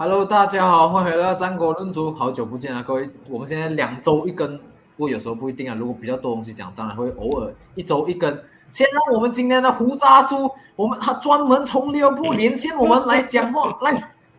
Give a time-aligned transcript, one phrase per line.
[0.00, 3.10] Hello，大家好，欢迎回到战国论足，好久不见啊，各位。
[3.28, 4.62] 我们现在两周一根，不
[4.98, 5.74] 过有时候不一定啊。
[5.76, 8.40] 如果比较多东西讲，当然会偶尔一周一根。
[8.70, 13.90] 先让我们今天的胡渣叔，我们他专门从利物浦连线我们来讲话， 来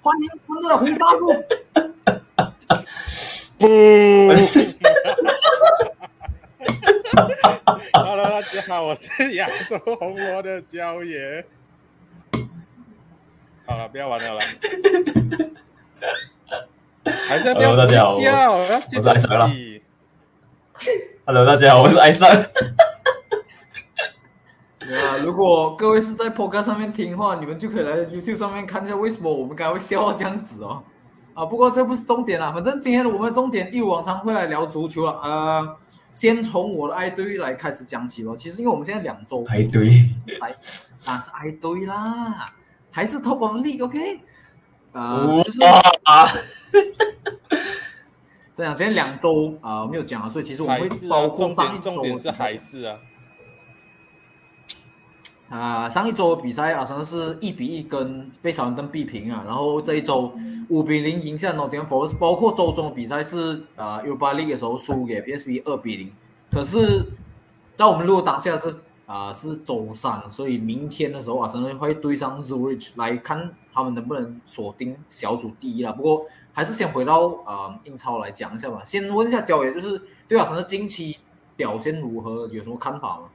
[0.02, 1.27] 欢迎我们的胡渣叔。
[3.57, 3.68] 不，
[8.00, 11.46] Hello，大家好，我是亚洲红魔的焦爷。
[13.70, 14.41] 好了， 不要玩了啦。
[17.27, 19.84] 还是不要笑，要介绍自己。
[21.26, 22.27] Hello，大家好，我是艾森。
[24.90, 30.82] 啊，如果各位是在 Podcast 上面听的话，你们就可以来 YouTube 上面看一下为什么我们刚才会笑这样子哦。
[31.36, 35.12] 啊，不过这不是重点啦，反正今天我们的重点一如往常会来聊足球了。
[35.24, 35.77] 呃，
[36.12, 38.34] 先从我的爱队来开始讲起吧。
[38.36, 40.10] 其实因为我们现在两周爱队，
[40.41, 40.52] 哎，
[41.05, 42.48] 那是爱队啦，
[42.91, 44.20] 还是 Top of League，OK？
[44.91, 45.82] 呃，就是啊，
[48.54, 52.98] 这样，现在两周啊没有讲啊，所以其实我们会包括上一周，重点是还是啊。
[55.49, 60.31] 啊，上一周比赛啊，真的是一比一跟被小伦登逼平啊，然后这一周
[60.68, 66.12] 五比零赢下 Nottingham Forest，包括周中比赛是啊 Europa League 的时候输给 PSV 二比零，
[66.51, 67.06] 可是，
[67.75, 68.72] 在我们录当下这
[69.09, 75.91] 啊是周三，所以明天的时候啊，真的会对上 Zurich 来看他们能不能锁定小组第一了。
[75.91, 81.18] 不过还是先回到啊英超来讲一下吧，先问一下焦爷，就是对阿森纳近期
[81.56, 83.30] 表现如何，有什么看法吗？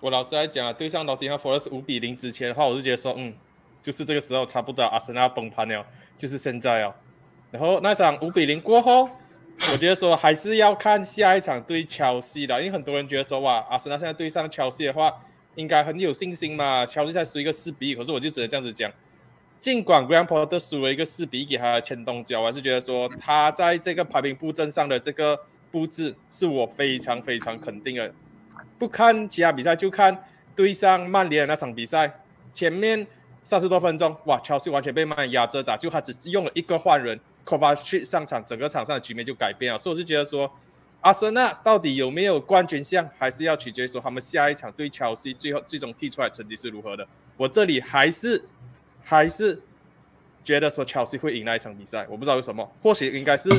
[0.00, 3.34] 我老实来讲啊，对上老丁和 Forest 五比零之前的话，我就觉得说，嗯，
[3.82, 5.84] 就是这个时候差不多阿森纳崩盘了，
[6.16, 6.94] 就是现在哦。
[7.50, 9.08] 然后那场五比零过后，
[9.72, 15.12] 我觉得说还是要看下一场对切西的，因为很多人觉得说，哇，阿森纳现在对上切西的话，
[15.56, 16.86] 应该很有信心嘛。
[16.86, 18.90] 切西才输一个四比一，可是我就只能这样子讲，
[19.60, 25.38] 尽管 Graham Potter 输了一个四比一给他的前东家，我还是觉得说他在这个排名布阵上的这个
[25.70, 28.14] 布置是我非常非常肯定的。
[28.78, 30.24] 不看其他比赛，就看
[30.54, 32.20] 对上曼联的那场比赛。
[32.52, 33.06] 前面
[33.42, 37.18] 三十多分钟，哇，乔西完全被曼联压着打，就他只用了一个换人
[37.48, 39.78] k o v a c 上场，整个场上的局面就改变了。
[39.78, 40.52] 所以我是觉得说，
[41.00, 47.08] 阿森纳到底有没有冠军相，还是要取决于说他们下一场对乔西最后最终踢出来成绩是如何的。
[47.38, 48.44] 我这里还是
[49.02, 49.58] 还是
[50.44, 53.50] 觉得说乔西会赢那一场比赛，我不知道为什么，或许应该是。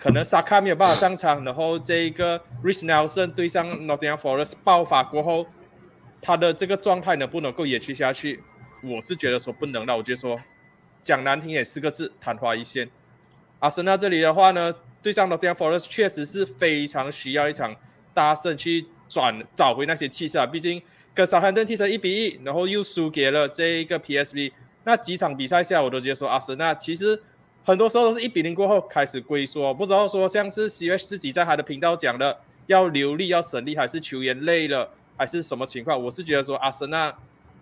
[0.00, 5.46] 可能萨卡没有办法上场，然后这一个 Rich Nelson 对上 Nottingham Forest 爆发过后，
[6.20, 8.42] 他的这个状态能不能够延续下去？
[8.82, 9.96] 我是觉得说不能的。
[9.96, 10.40] 我就说
[11.04, 12.90] 讲难听也四个字，昙花一现。
[13.58, 14.72] 阿森纳这里的话呢，
[15.02, 17.74] 对上 Nottingham Forest 确实是非常需要一场
[18.12, 20.46] 大胜去转找回那些气势啊。
[20.46, 20.82] 毕竟
[21.14, 24.52] 跟沙汉顿踢成一比一，然后又输给了这一个 PSV，
[24.84, 27.22] 那几场比赛下我都觉得说阿森纳其实。
[27.64, 32.38] 很多时候都是一比零过后开始龟缩，不知道说像是 C H 自己在他的频道讲的
[32.68, 36.00] 要流利要省力，还是球员累了，还是什么情况？
[36.00, 37.12] 我是觉得说阿森纳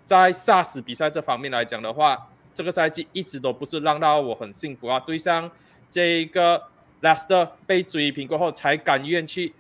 [0.05, 5.01] 在杀死比赛这方面来讲的话，这个赛季一直都不是让到我很幸福啊。
[5.01, 5.51] 对上
[5.95, 6.61] 这个
[7.03, 9.55] Leicester 被追平过后，才甘愿去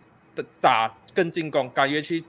[0.60, 2.24] 打更进攻，甘愿去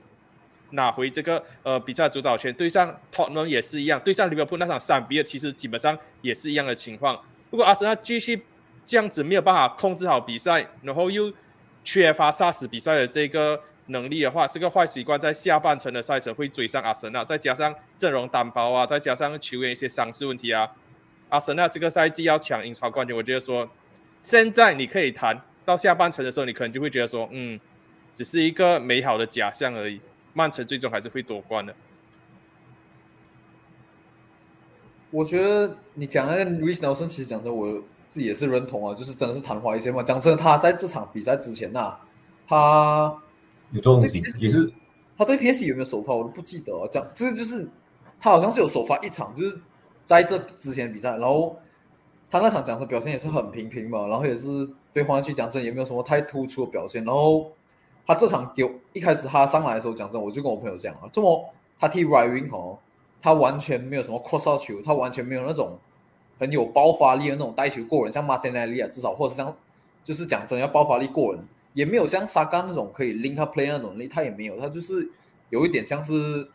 [0.70, 2.54] 拿回这个呃比赛主导权。
[2.54, 7.20] 对上 Tottenham 也是一样，对上利物浦那场三比二，其实基本上也是一样的情况。
[7.50, 8.40] 如果阿森纳继续
[8.84, 11.32] 这样子没有办法控制好比赛，然后又
[11.82, 17.24] 缺乏杀死比赛的这个能力的话，这个坏习惯在下半程的赛程会追上阿森纳。
[17.24, 20.70] 再加上阵容单薄啊，再加上球员一些伤势问题啊，
[21.28, 23.68] 阿森纳这个赛季要抢英超冠军，我觉得说
[24.26, 27.60] 现在你可以谈到下半程的时候，你可能就会觉得说，嗯，
[28.12, 30.00] 只是一个美好的假象而已。
[30.34, 31.72] 曼城最终还是会夺冠的。
[35.12, 40.02] 我觉得你讲那个 Rich Nelson，其实讲真，我自己也是认同啊，就是真的是昙花一现嘛。
[40.02, 41.96] 讲真，他在这场比赛之前呐，
[42.48, 43.16] 他
[43.70, 44.72] 有这东西，也是
[45.16, 46.72] 他对 PS 有没有首发，我都不记得。
[46.88, 47.68] 讲这就是
[48.18, 49.56] 他好像是有首发一场，就是
[50.04, 51.56] 在这之前比赛，然后
[52.30, 57.04] 他那场讲真表现也是很平平嘛，然后也是对黄区讲真也没有什么太突出的表现。
[57.04, 57.50] 然后
[58.06, 62.78] 他这场丢一开始他上来的时候讲真，我就跟我朋友讲啊，这么他踢 Right Wing 哦。
[63.22, 65.76] 他完全没有什么 cross out 球，他完全没有那种
[66.38, 69.52] 很有爆发力的那种带球过人，像马丁内利啊，至少或者像
[70.04, 75.10] 就是讲真要爆发力过人，也没有像沙冈那种可以 link up play 那种力，他也没有，他就是
[75.50, 76.46] 有一点像是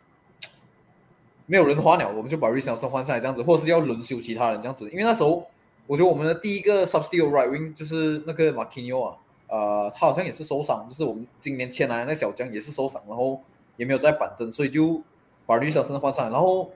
[1.44, 5.46] 没有人花鸟，我们就把瑞斯森换上来这样子，或者是要轮休其他人这样子，因为那时候
[5.86, 9.16] 我觉得我们的第一个 substitute right wing 就是那个马奎纽啊，
[9.48, 13.40] 呃，他好像也是受伤，就是我们今年签来的那小将也是受伤，然后
[13.76, 15.02] 也没有在板凳，所以就。
[15.44, 16.70] 把吕小生换上来，然后，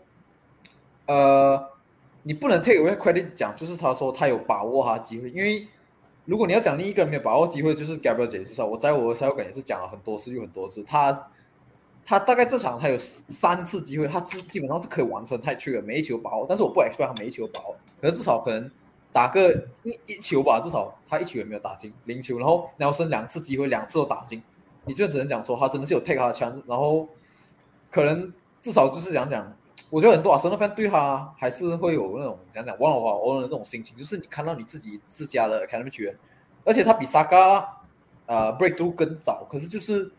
[1.07, 1.69] 呃，
[2.25, 5.69] 你不能 take away credit 讲，就是他说他有把握他机会，因为
[6.25, 11.31] 如果你要讲另一个人没有把握机会，就是 Gabriel Jesus 啊，我在我的赛后感也是讲了很多次，又很多次，他
[12.05, 18.69] 他大概这场他有三次机会，他基基本上是可以完成太去了，每一球把握，但是我不 expect 他每一球把握，可能至少可能
[19.17, 19.51] 打个
[19.83, 24.43] 一一球吧，至少他一球也没有打进零球，然后 Nelson 两次机会两次都打进，
[24.85, 27.09] 你就只能讲说他真的是有 take 他的枪，然后
[27.91, 28.31] 可能
[28.61, 29.51] 至少就是讲讲。
[29.89, 36.15] 我觉得很多阿森纳 fan 对他还是会有那种讲讲忘了话忘了那种心情，就是你看到你自己自家的 academy 球员，
[36.65, 37.67] 而且他比萨嘎
[38.27, 40.13] 呃 breakthrough 更早，可是就是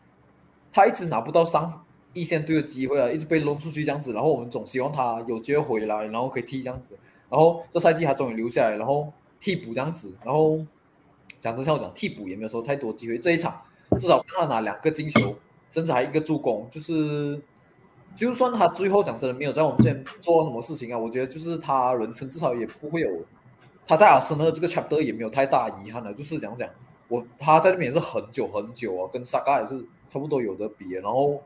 [0.74, 6.98] 他一直拿不到上一线队的机会啊，一直被扔出去这样子，然后我们总希望他有机会回来，然后可以踢这样子，
[7.30, 10.60] 然后这赛季他终于留下来，然后替补这样子，然后
[11.40, 13.62] 讲真像我讲替补也没有说太多机会，这一场
[14.00, 15.36] 至少看他拿两个进球，
[15.72, 17.42] 甚至还一个助攻，就是。
[18.16, 23.08] 就算他最后讲真的没有在我们这边做什么事情啊，我觉得就是他人生至少也不会有
[23.86, 26.68] 他在阿森纳这个 chapter 也没有太大遗憾的，就是讲讲
[27.10, 31.40] 我他在那边也是很久很久啊，跟萨嘎也是差不多有的比，然后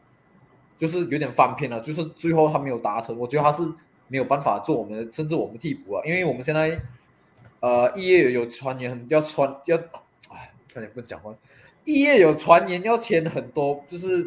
[0.77, 3.69] 就是有点翻篇了，就是最后他没有达成，我觉得他是
[4.11, 6.79] 没有办法做我们的甚至我们替补啊，因为我们现在
[7.61, 9.75] 呃一业有传言要传要
[10.29, 11.33] 哎差点不讲话，
[11.85, 14.23] 一业有传言要签很多，就是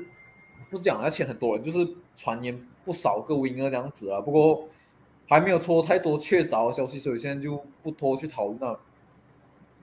[0.70, 1.86] 不是讲要签很多人，就是。
[2.16, 4.68] 传言不少个 winger 这样子啊，不过
[5.26, 8.78] 还没有拖太多确凿的消息，所以现在就不拖去讨论了。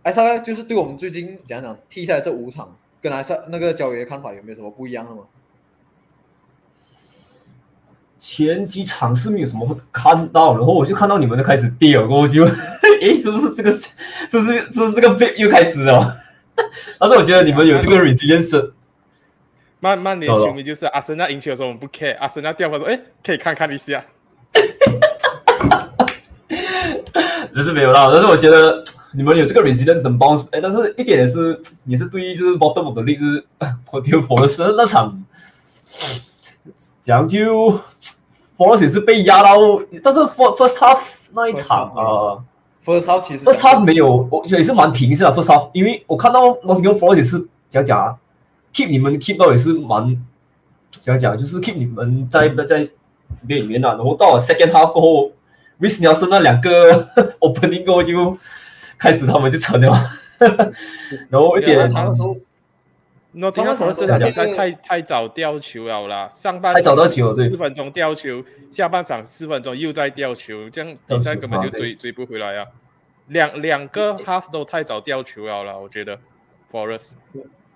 [0.04, 5.28] 埃萨就是对我们最近讲讲踢下来这五场，跟埃萨那个交易的看法有没有什么不一样的吗？
[8.22, 12.46] 前几场是没有什么看到，然后我就看到你们就开始掉，我就
[13.02, 13.72] 诶，是不是这个？
[13.72, 13.88] 是
[14.30, 16.14] 不是是不是这个被又开始了？
[17.00, 18.74] 但是我觉得你们有这个 resilience。
[19.80, 24.06] 曼曼联球迷就是阿森纳赢球的时候我们不 care，阿森纳掉分说哎可以看看一下，
[27.52, 33.44] 那是没有啦，但是我觉得你们有这个 resilience and bounce，哎，但是一点也是也是对于就是 bottom 的例子，
[33.92, 35.20] 我丢 forest 那场，
[37.02, 37.72] 讲就
[38.58, 39.58] forest 也是被压到，
[40.04, 41.00] 但是 first half
[41.34, 42.38] 那一场啊
[42.86, 48.16] ，first half 其实 first half 没有，我也是蛮平下 first half，因为我看到 Nottingham forest 是讲讲啊。
[48.74, 50.18] keep 你们 keep 到也是蛮
[51.02, 52.88] 怎样讲，就是 keep 你们在在
[53.46, 53.90] 边缘啊。
[53.90, 55.32] 然后到了 second half 过后
[55.80, 57.06] r i s 鸟是那两个
[57.40, 58.38] opening 过后就
[58.98, 59.88] 开始他们就成了，
[61.30, 61.76] 然后而且
[63.34, 72.68] 那今天可能这场比赛太太早掉球了啦，上半场掉球，四分钟掉球，下半场四分钟又在掉球，这样比赛根本就追追不回来啊。
[73.28, 76.20] 两两个 half 都太早掉球了啦，我觉得
[76.70, 77.14] Forest。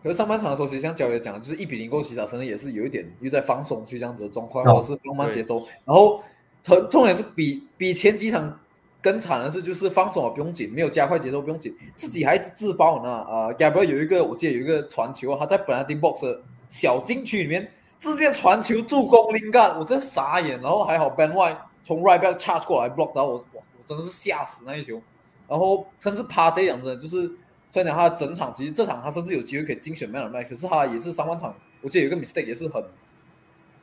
[0.03, 5.65] 可是上半场的时候，其实像教练讲，就是一比零过其实可能也是有一点又在放松去这样子的状况，或者是放慢节奏。
[5.85, 6.21] 然后，
[6.61, 8.59] 重重点是比比前几场
[9.05, 13.23] 更惨的是，就是放松了不用紧，没有加快节奏不用紧，自己还自爆呢。
[13.29, 16.25] 呃，Gabriel 有一个我记得有一个传球，他在本来丁 box
[16.69, 17.69] 小禁区里面
[17.99, 20.59] 直接传球助攻灵感，我真傻眼。
[20.59, 24.99] 然后还好 Ben White 从 right back charge 过来 block 到我，我真的是吓死那一球。
[25.47, 27.31] 然后甚至 Party 讲真的就是。
[27.71, 32.81] 虽然讲他整场其实这场他甚至有机会可以精选 Man mic，可是他也是上半场，我记得有一个 mistake 也是很，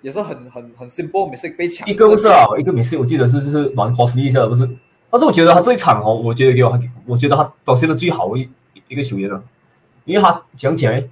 [0.01, 1.87] 也是很很很 simple mistake 被抢。
[1.87, 4.67] 一个不是啊，一个 mistake 我记得是就是蛮 costly 一下的，不是。
[5.13, 8.49] 但是我觉得他这一场哦，我觉得给我，我觉得他表现的最好一
[8.89, 9.43] 一个球员了，
[10.07, 11.07] 因为他讲起来，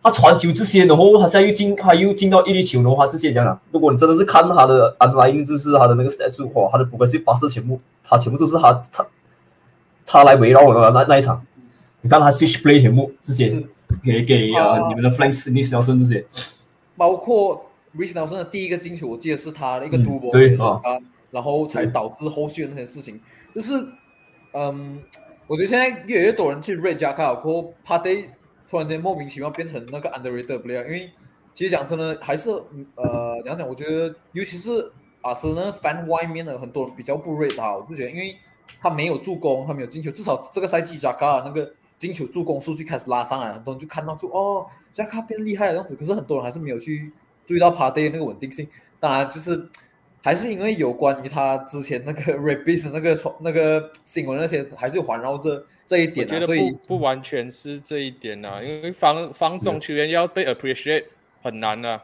[0.00, 9.04] 他传球这些，然后他现在又进，他又进到一粒球的话，这些讲讲，如果你真的是看他的安莱因，就是他的那个 stats 的话，他的不管是巴士全部，他全部都是他他
[10.06, 11.44] 他来围绕我的那那一场。
[12.02, 13.64] 你看他 switch play 全部这些
[14.04, 16.24] 给给呃你们的 flanks 尼斯鸟森这些，
[16.96, 20.80] 包括 Rich Nelson 的第一个进球，我记得是他的一个 double，对啊，
[21.36, 23.20] 然后才导致后续的那些事情。
[23.54, 23.72] 就是
[24.52, 25.00] 嗯，
[25.46, 28.28] 我觉得现在越来越多人去 rate 加卡尔科，怕得
[28.68, 31.10] 突然间莫名其妙变成那个 underrated player，因为
[31.52, 32.50] 其实讲真的还是
[32.94, 34.90] 呃讲讲，我觉得尤其是
[35.20, 38.36] 阿森纳 fan 外面的很多人比较不 rate 他，我就觉得因为
[38.80, 41.70] 他没有助攻，他没有进球，至少这个赛季加卡尔那个。
[41.98, 45.96] 进球助攻数据开始拉上来，很多人就看到就哦，加卡变厉害的样子。
[45.96, 47.10] 可是很多人还是没有去
[47.46, 48.68] 注意到 Party 那个稳定性。
[49.00, 49.66] 当然，就是
[50.26, 56.26] 还是因为有关于他之前那个 Rebis 那个那个新闻那些，还是环绕着这一点。
[56.26, 61.04] 我觉得不不完全是这一点啊，因为防防中球员要被 appreciate
[61.44, 62.02] 很难啊。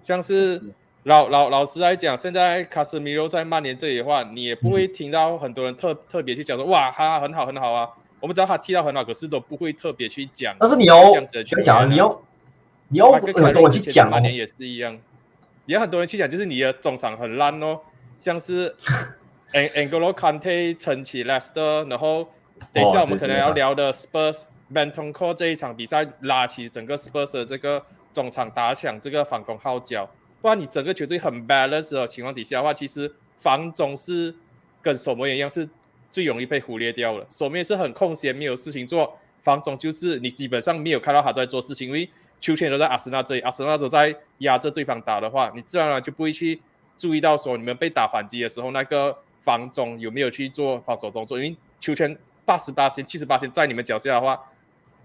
[0.00, 7.86] 像是老老老实来讲，现在卡斯米罗在曼联这里的话，你也不会听到很多人特特别去讲说哇，他很好很好啊。
[8.18, 10.56] 我们知道他踢到很好，可是都不会特别去讲。
[10.58, 11.10] 但是你要
[11.44, 12.18] 去讲，你要
[12.88, 14.08] 你要很多人去讲。
[14.08, 14.98] 曼联也是一样，
[15.66, 17.78] 也有很多人去讲，就是你的中场很烂哦，
[18.18, 18.74] 像是
[19.52, 22.28] Ang Angelo Kante 撑起 Leicester，然后
[22.72, 30.08] 等一下我们可能要聊的 Spurs Bentoncourt 这一场比赛拉起整个 Spurs 的这个中场打响这个反攻号角，
[30.40, 34.34] 不然你整个球队很 balance 的情况底下的话，其实防中是
[34.82, 35.68] 跟守门员一样是
[36.10, 37.26] 最容易被忽略掉了。
[37.30, 42.08] 守门员是很空闲，没有事情做，防中就是你基本上没有看到他在做事情，因为
[42.40, 46.60] 球权都在阿森纳这里，阿森纳都在压着对方打的话，你自然而然就不会去
[46.98, 54.40] 注意到说你们被打反击的时候，那个防中有没有去做防守动作，因为球权八十八线、七十八线在你们脚下的话，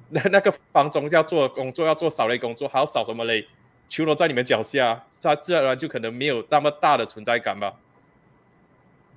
[0.09, 3.47] 那 那个防中要做的工作要做扫雷工作，还要扫什么雷？
[3.89, 7.73] 球都在你们脚下，他自然而然就可能没有那么大的存在感吧。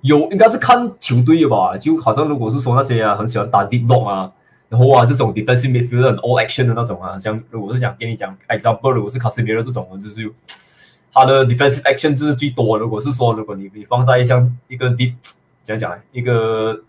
[0.01, 4.33] 有应该是看球队的吧，就好像如果是说那些啊很喜欢打 deep l o 啊，
[4.67, 10.31] 然后啊这种 defensive midfielder all action 的那种啊，像如果是讲跟你讲 example，如果是卡斯米罗这种，就是
[11.13, 12.77] 他的 defensive action 就是最多。
[12.77, 15.13] 如果是说如果你你放在像一个 deep
[15.63, 16.81] 讲讲一个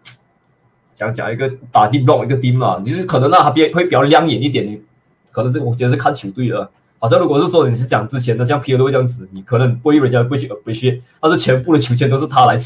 [0.95, 4.67] 讲讲一个打 deep block 一个 team 嘛，就是可能让他变会比较亮眼一点。
[4.67, 4.83] 你
[5.31, 6.69] 可能是我觉得是看球队的。
[6.99, 12.57] 好像如果是说你是讲之前的像皮尔洛这样子，你可能不会人家不去不屑，但是全部的球权都是他来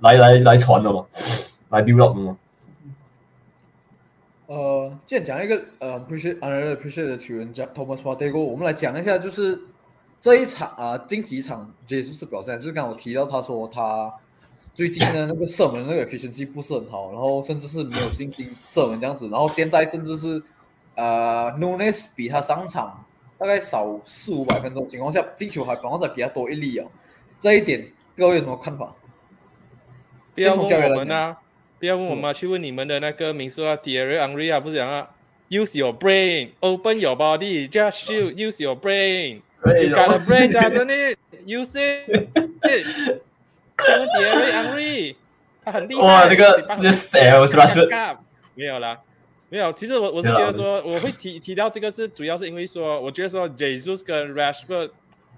[0.00, 1.04] 来来来传的嘛，
[1.68, 2.36] 来 build up 的嘛。
[5.10, 9.60] 呃，既然讲一个呃 appreciate u appreciate 的球员叫 Thomas Partey，我们来讲一下，就是
[10.20, 14.12] 这一场啊，近几场结束是表现，就是刚我提到他说他
[14.72, 20.40] 最近的那个射门那个 efficiency 不是很好，然后甚至是没有信心射门这样子，然后现在甚至是
[20.94, 23.04] 呃 Nunes 比他上场。
[23.36, 26.86] 大概少四五百分钟情况下，进球还反而再比他多一粒啊！
[27.40, 28.94] 这一点各位有什么看法？
[30.34, 31.38] 不要问我们啊！
[31.80, 35.08] 不要问我妈，去问你们的那个名宿啊，Thierry Henry 啊，不是讲啊
[35.48, 38.34] ，Use your brain, open your body, just shoot.
[38.34, 39.40] Use your brain.
[39.64, 41.18] You got a brain, doesn't it?
[41.46, 42.06] Use it.
[43.82, 45.14] 去问 Thierry Henry，
[45.64, 46.02] 他很厉害。
[46.02, 47.46] 哇，这个这谁啊？
[47.46, 47.66] 是吧？
[48.54, 49.00] 没有啦。
[49.48, 54.90] 没有，其实我我是觉得说，我会提提到这个是主要是因为说，我觉得说，Jesus 跟 Rashford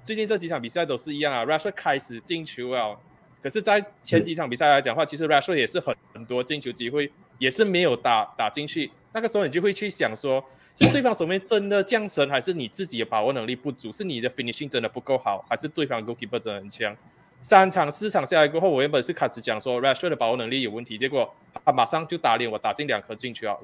[0.05, 2.97] 最近这几场比赛都是一样啊，Rashford 开始进球啊，
[3.43, 8.91] 可是，在前几场比赛来讲的话，其实 Rashford 也是很很多进球机会，也是没有打打进去。
[9.13, 10.43] 那个时候你就会去想说，
[10.77, 13.93] 是对方手面真的降神，还是你自己的把握能力不足？
[13.93, 16.97] 是你的 finishing 真的不够好，还是对方 goalkeeper 真的很强？
[17.43, 21.35] 三场四场下来过后，我原本是开始讲说 Rashford 的把握能力有问题，结果
[21.65, 23.57] 他马上就打脸我，打进两颗进球啊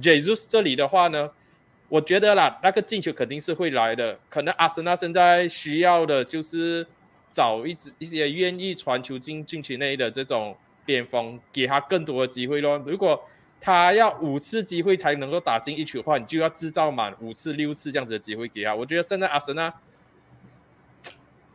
[0.00, 1.28] ！Jesus 这里的话呢，
[1.88, 4.16] 我觉得啦，那个进球肯定是会来的。
[4.28, 6.86] 可能阿森纳现在需要的就是
[7.34, 12.82] 找一支一些愿意传球进禁区内的这种边锋，给他更多的机会咯。
[12.86, 13.20] 如果
[13.60, 18.74] 他要五次机会才能够打进一球的话，你就要制造满五次、六次这样子的机会给他。
[18.74, 19.74] 我觉得现在阿森纳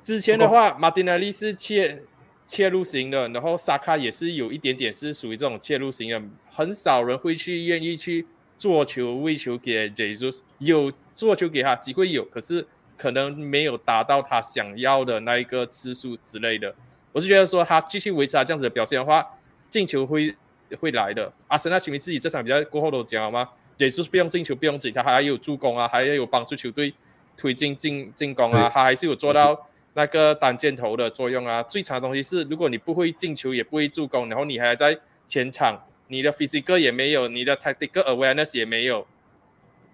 [0.03, 2.03] 之前的话，马丁内利是切
[2.47, 6.21] 切入型的，然后萨卡也是有一点点是属于这种切入型的。
[6.49, 8.25] 很少人会去愿意去
[8.57, 12.67] 做球喂球给 Jesus，有做球给他机会有，可是
[12.99, 16.75] 可能没有达到他想要的那一个次数之类的。
[17.13, 19.25] 我是觉得说他继续维持他这样子的表现的话，
[19.69, 20.35] 进球会
[20.79, 21.31] 会来的。
[21.47, 26.93] 阿森纳球迷自己这场比赛过后都讲了吗？Jesus 不用进球不用紧，他还有助攻啊，还要有帮助球队
[27.37, 31.63] 推进进进攻啊，他还是有做到那个单箭头的作用啊。
[31.63, 35.85] 最惨的东西是，如果你不会进球也不会助攻，然后你还在前场。
[36.11, 39.05] 你的 physical 也没有，你的 tactical awareness 也没有，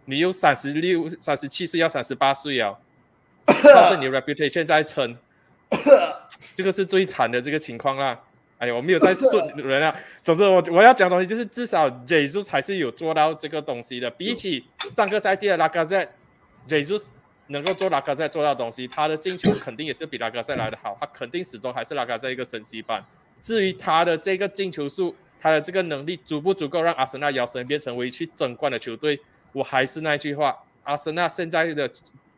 [0.05, 2.73] 你又三十六、三十七岁，要三十八岁啊，
[3.45, 5.15] 靠着你 reputation 在撑，
[6.55, 8.19] 这个是最惨的这个情况啦。
[8.57, 9.93] 哎呀，我没有在说人啊。
[10.23, 14.09] 总之，我我要讲东西就是，至少 Jesus 还是有做到这个东西的。
[14.09, 16.07] 比起上个赛季的拉卡塞
[16.67, 17.07] ，Jesus
[17.47, 23.03] 能够做拉卡塞做到东西，他的进球肯定也是比拉卡塞来的好，他肯定始终还是拉卡塞一个升级版。
[23.41, 29.19] 至于他的这个进球数，他的这个能力足不足够让阿森纳摇身变成为去争冠的球队？
[29.51, 31.89] 我还是那句话，阿森纳现在的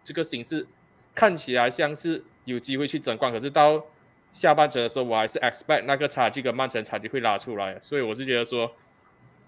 [0.03, 0.67] 这个形势
[1.17, 3.83] 看起来像是有机会去争冠，可是到
[4.31, 7.75] 下半程的时候，我还是 expect 那个差距跟曼城差距会拉出来。
[7.81, 8.71] 所以我是觉得说，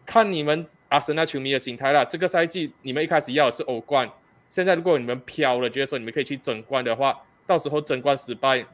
[0.04, 2.04] 看你们阿森纳球迷的心态了。
[2.04, 4.10] 这个赛季你们一开始要的是欧冠，
[4.50, 8.66] 现在如果你们飘了，觉得说你们可以去争冠的话，到时候争冠失败，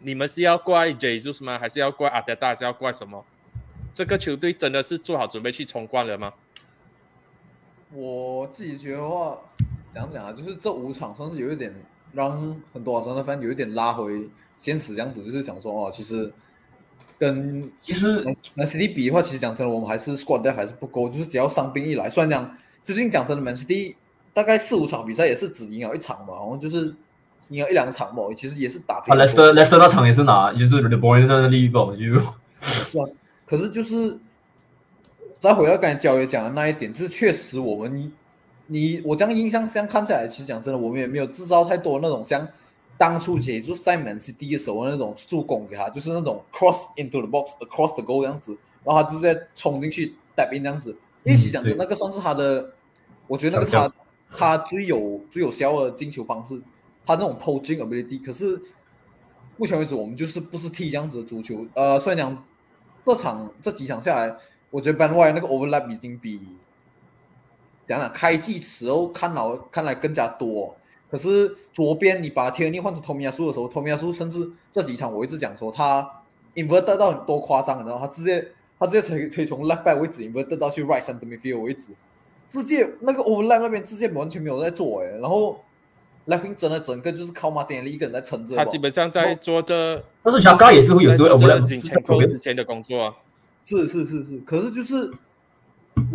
[0.00, 1.58] 你们是要怪 Jesus 吗？
[1.58, 2.54] 还是要怪阿德达？
[2.54, 3.22] 是要怪什么？
[3.92, 6.32] 这个球队真的是做好准备去冲冠了吗？
[7.92, 9.38] 我自己觉得话，
[9.94, 11.70] 讲讲啊，就是这五场算是有一点
[12.12, 16.32] 让很多阿森纳粉有一点拉回现实，这样子就是想说哦，其实
[17.18, 23.94] 跟其实南 City 比的话，其实讲真的，我们还是 squad 的还是不够，就是只要伤病一来，虽然讲最近讲真的，Man City
[24.32, 26.94] 大概四五场比赛也是只赢了一场嘛，好像就是
[27.48, 29.14] 赢了一两场嘛，其实也是打平。
[29.14, 32.20] Leicester Leicester 那场也是拿，就是 The Boy 那个利益吧，就。
[32.60, 33.04] 是啊，
[33.46, 34.18] 可是就是
[35.38, 38.12] 再回到刚才焦爷讲的那一点，就是确实我们
[38.66, 42.46] 你你我这样印象这样看下来，其实讲真的，我们也没有制造太多那种像
[42.98, 50.96] 当初解就是在门是第一时候那种助攻给他，就是那种 cross into the box across the goal 这样子，然后他直接冲进去 tap in 这样子。
[51.24, 52.72] 因为其实讲真的，那个算是他的，
[53.26, 53.92] 我觉得那个他
[54.30, 56.60] 他最有最有效的进球方式，
[57.04, 58.24] 他那种 poaching ability。
[58.24, 58.60] 可是
[59.56, 61.66] 目前为止，我们就是不是踢这样子的足球。
[61.74, 62.44] 呃，虽然讲
[63.04, 64.36] 这场这几场下来，
[64.70, 66.40] 我觉得 Ben White 那个 overlap 已经比
[67.86, 70.74] 讲讲开季时候看到看来更加多。
[71.10, 76.08] 可是左边你把天尼换成托米亚苏的时候，托米亚苏甚至这几场我一直讲说他
[76.54, 78.48] invert 到很多夸张，然后他直接。
[78.78, 81.86] 他直接可以可以从 left back 位置 invert 到去 right center midfield 位置，
[82.50, 85.58] 直接那个 overlap 那边直接完全没有在做哎，然后
[86.26, 88.54] left wing 整的整个就是靠马丁尼一个人在撑着。
[88.54, 93.16] 他基本上在做的，但是加卡也是会有时候 overlap 前扣之前的工作啊。
[93.64, 95.10] 是是是是，可是就是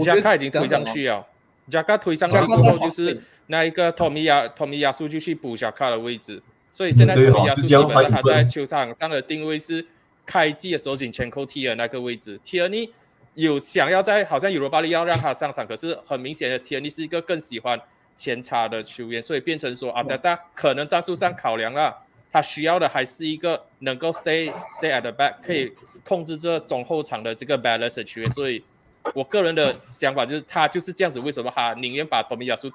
[0.05, 1.25] 加卡已经推上去了，
[1.69, 6.41] 加卡推上去之后就是那一个托米亚托米亚苏就去补贾卡的位置，
[6.71, 9.85] 所以现在托米亚苏基本上他在球场上的定位是。
[10.23, 12.93] 开季的时候，仅前扣 T 尔那个位置，T 尔尼
[13.33, 17.77] 有想要在好像尤罗巴利要让他上场，可是很明显的，T 尔尼是一个更喜欢
[18.15, 25.73] 前插的球员，所以变成说阿德达可能战术上考量了，他需要的还是一个能够 stay stay at the back，可以
[26.05, 28.29] 控制这中后场的这个 balance 的球员。
[28.29, 28.63] 所以
[29.13, 31.19] 我个人的想法就是，他就是这样子。
[31.19, 32.71] 为什么他宁愿把多米亚苏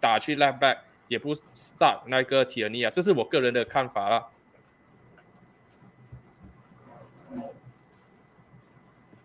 [0.00, 2.90] 打去 left back，也不 start 那个提尔尼啊？
[2.90, 4.28] 这是我个人的看法了。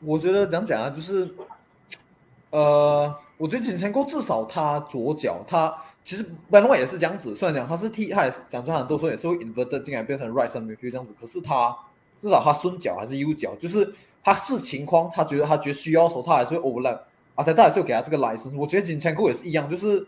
[0.02, 1.28] 我觉得讲讲啊，就是，
[2.52, 7.34] 呃，我觉得金钱沟至少他左脚，他其实 b e n 也是这样子。
[7.36, 11.14] 虽然讲他是踢，他也讲真很多时候也是会 invert 进来变成 right side midfield 这样子。
[11.20, 11.76] 可是他
[12.20, 13.94] 至少他顺脚还是右脚，就是
[14.26, 17.00] 他是情况，他觉得他觉得需要的时候，他还是会 overlap。
[17.36, 18.58] 阿泰他还是有给他这个 license。
[18.58, 20.08] 我觉得金钱库也是一样，就是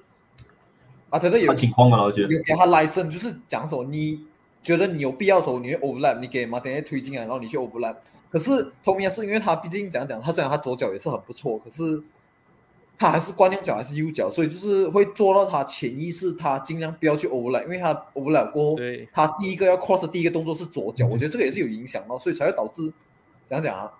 [1.12, 4.25] 阿泰他有情况嘛，我觉得有给他 license，就是讲什么你
[4.63, 7.97] 觉得你有必要的时候，你会 overlap，你给马天推进来，然后你去 overlap。
[8.32, 12.01] 可是托米亚是因为他毕竟讲讲，他虽然他左脚也是很不错，可是
[12.97, 18.77] 他还是惯用脚还是右脚，所以就是会做到他潜意识，他尽量不要去 overlap，因为他 overlap 过后，
[19.13, 22.91] 他第一个要 cross 的第一个动作是左脚，我觉得这个也是有影响哦，所以才会导致
[23.49, 23.93] 讲讲啊，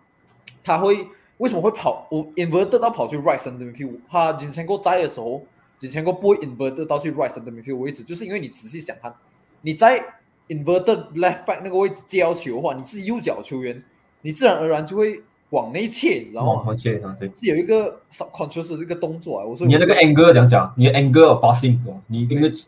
[0.68, 5.42] 他会为什么会跑我 inverted 到跑去 right center midfield，他以前过在的时候，
[5.80, 9.14] 以前过不会 inverted 到去 right center midfield 位置，就是因为你仔细想看，
[9.62, 10.04] 你在
[10.50, 13.82] inverted left back 那个位置接球的话，你是右脚球员。
[14.22, 16.64] 你自然而然就会往内切，你知道吗？
[16.66, 19.46] 往内切啊，对，是有一个 control 这个动作啊。
[19.46, 21.78] 我说你那个 angle 讲讲，你的 angle passing，
[22.08, 22.66] 你一定会去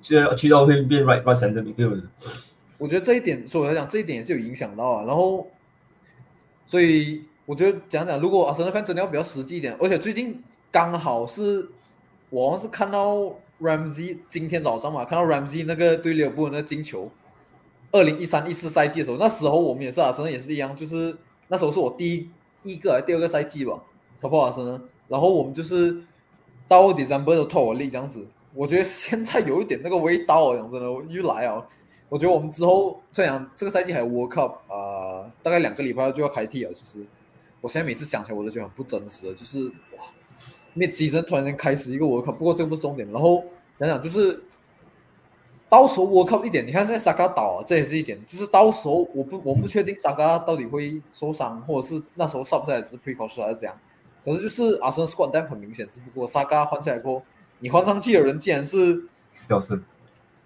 [0.00, 2.04] 去去到会变 right right center 你对不对？
[2.78, 5.04] 我觉得这一点，所以我来讲，这一点也是有影响到啊。
[5.04, 5.46] 然后，
[6.66, 11.68] 所以我觉得讲讲，如果阿森纳真的要比较实际一点，而且最近刚好是，
[12.28, 17.10] 我好像是看到 Ramsey 今天早上嘛，看到 Ramsey 那个对利物浦那个进球。
[17.92, 21.16] 二零一三一四赛季的时候，那时候我们也是阿森纳也是一样，就是
[21.48, 22.28] 那时候是我第一
[22.64, 23.80] 一个还是第二个赛季吧
[24.20, 24.66] ，support 阿森
[25.08, 26.02] 然后我们就是
[26.66, 28.26] 到 December 都透我力这样子。
[28.52, 31.64] 我觉得现在有一点那个味道，讲真的，又来啊。
[32.08, 36.72] 我觉得我们之后这样这个赛季还有 World Cup 啊，大概两个礼拜就要开踢了。
[36.72, 37.04] 其实
[37.60, 39.66] 我现在每次想起来我都觉得很不真实的，就是
[39.96, 40.04] 哇，
[40.74, 43.10] 那机身突然间开始一个 World Cup，不过这个不是重点。
[43.12, 43.44] 然后
[43.78, 44.42] 想想就是。
[45.68, 53.76] 到时候我靠一点，你看现在萨卡倒了，这也是一点，就是到时候我不我不确定萨卡到底会受伤，或者是那时候上不来是 precaution 还是怎样。
[54.24, 57.26] 可是就是阿森 squad 但很明显，只不过萨卡换起来过后，
[57.58, 59.82] 你换上去的人竟然是小胜、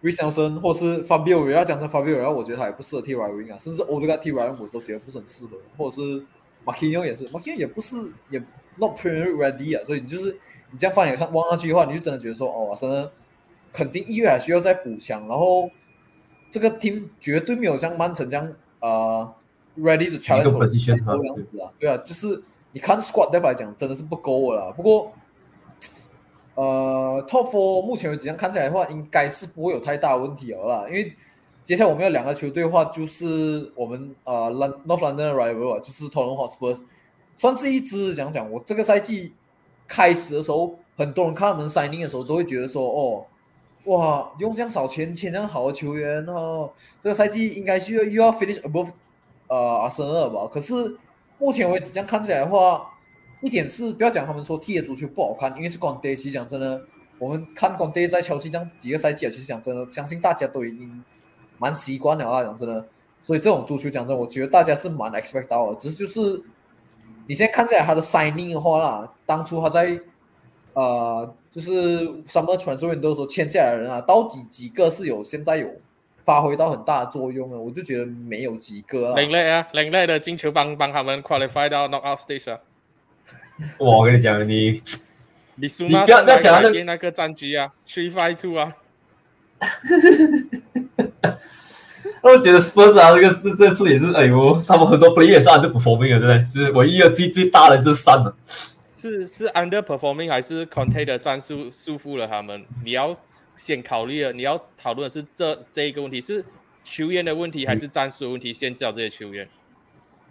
[0.03, 4.05] r i s t e l n 或是 Fabio，要讲成 Fabio，然后我觉得他也不适合踢 right wing 啊，甚至 o d
[4.05, 6.03] e g a r 踢 right wing 我都觉得不是很适合，或者是
[6.65, 7.97] m a k i n o 也是 m a k i n o 也不是
[8.31, 8.39] 也
[8.77, 10.37] not Premier ready 啊，所以你就是
[10.71, 13.11] 你这样放眼看望上去的话，你就真的觉得说哦，真的。
[13.73, 15.71] 肯定一月还需要再补强，然后
[16.51, 19.33] 这个 team 绝对没有像曼城这样呃
[19.79, 24.73] ready to challenge 这样子啊，对啊，就是你看 squad 来讲真的是不够了。
[24.73, 25.13] 不过
[26.55, 30.85] 呃 top four 目前为止这样看起来的话，应该是不会有太大问题了啦。
[30.89, 31.13] 因为
[31.65, 34.51] 接下来我们有两个球队的话，就是我们呃
[34.87, 36.79] North London rival 就是 Tottenham Hotspur，
[37.37, 38.51] 算是一支讲讲。
[38.51, 39.35] 我这个赛季
[39.87, 43.27] 开始的时候，很多人看他们 signing 的时候都会觉得说哦。
[43.85, 46.71] 哇，用这样少钱签这样好的球员哦，
[47.03, 48.91] 这个赛季应该是要又要 finish above
[49.49, 50.47] 呃阿森纳吧？
[50.53, 50.95] 可是
[51.39, 52.90] 目前为止这样看起来的话，
[53.43, 56.15] 一点是不要讲他们说踢的足球不好看，因为是光爹。
[56.15, 56.81] 其实讲真的，
[57.19, 61.03] 我们看光爹在切尔西这样几个赛季啊，其实讲真的，相信大家都已经
[61.59, 62.43] 蛮习惯了啊。
[62.43, 62.85] 讲真的，
[63.25, 66.43] 所以这种足球讲真，我觉得大家是蛮 expect 到的，只是就是
[67.27, 69.99] 你现在看起来他的 signing 的话啦，当初他在
[70.75, 75.69] 呃就是 summer transfer 都说签下来的人啊，到底几个是有现在有
[76.25, 77.59] 发挥到很大的作用的？
[77.59, 79.17] 我就觉得没有几个啦。
[79.17, 82.61] 另类啊，另类的进球帮帮他们 qualify 到 knockout stage 啊。
[83.79, 84.83] 哇， 我跟你讲，你
[85.57, 88.73] 你苏你不要不要讲那改变那个战局啊，three five two 啊，
[92.23, 96.47] 我觉得 Spurs 啊，这个这这次也是，哎呦，他们很多 player 也是 underperforming 的，对不对？
[96.51, 98.35] 就是唯一的最最大的是三了。
[98.95, 102.63] 是是 underperforming 还是 Conte 的战术束缚了他们？
[102.85, 103.17] 你要
[103.57, 106.45] 先考虑了，你要讨论的是这这一个问题是
[106.85, 109.49] 球员的问题还是战术的问题，限制了这些球员。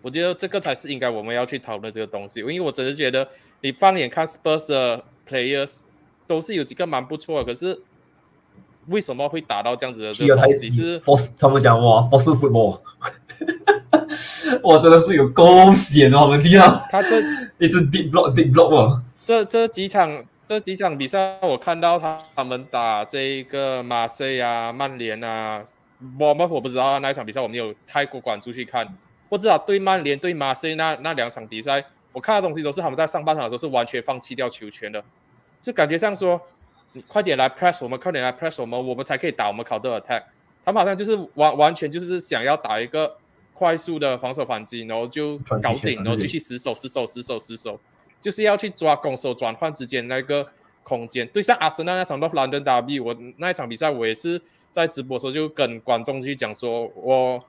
[0.02, 3.28] 我觉得这个才是应该我们要去讨论这个东西，因为我真是觉得
[3.62, 5.80] 你放眼看 Spurs 的 players
[6.28, 7.82] 都是有几个蛮不错的，可是
[8.88, 10.70] 为什么会打到这样子的这个东西？
[10.70, 12.80] 是 force，他们讲哇，force football，
[14.64, 16.82] 哇，真的是有够险哦，我们踢到。
[16.90, 17.20] 他这
[17.60, 19.02] 一直 deep block deep block 哦。
[19.24, 25.64] 这这几场这几场比赛，我看到他他们打这一个马赛啊、曼联啊，
[26.20, 28.88] 我们我不知道那一场比赛我没有太过关注去看，
[29.30, 35.04] 我知道对曼联对马赛那那两场比赛，我看的东西都是他们在上半场的时候是完全放弃掉球权的，
[35.62, 36.42] 就感觉像说
[36.94, 40.24] 你快点来 press 我们，快点来 press 我们，我们才可以打我们 counter attack。
[40.66, 43.16] 他们好像就是完完全就是想要打一个
[43.54, 47.80] 快速的防守反击，然后就搞定，然后继续死守、死守、死守、死守，
[48.20, 50.48] 就是要去抓攻守转换之间那个
[50.84, 51.28] 空间。
[51.28, 57.40] 对，像阿森纳那场 North London Derby，我那一场比赛我也是在直播的时候就跟观众去讲说，我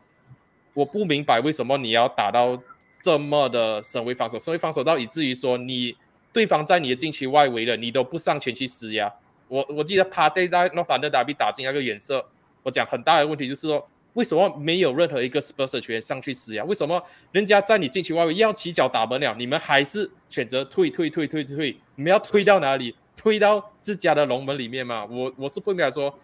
[0.74, 2.60] 我不明白为什么你要打到
[3.02, 5.96] 这么的身位防守，身位防守到以至于说你
[6.32, 9.12] 对方在你的禁区外围了，你都不上前去施压。
[9.48, 12.24] 我我记得他对在 North London Derby 打进那个远射，
[12.62, 16.62] 我讲很大的问题就是说，为什么没有任何一个 Spurs 的球员上去施压？
[16.64, 17.02] 为什么
[17.32, 21.76] 人家在你禁区外围要起脚打门了，你们还是选择退退退退退？
[21.96, 22.94] 你们要推到哪里？
[23.16, 25.04] 推到自家的龙门里面吗？
[25.04, 26.16] 我我是不明白说，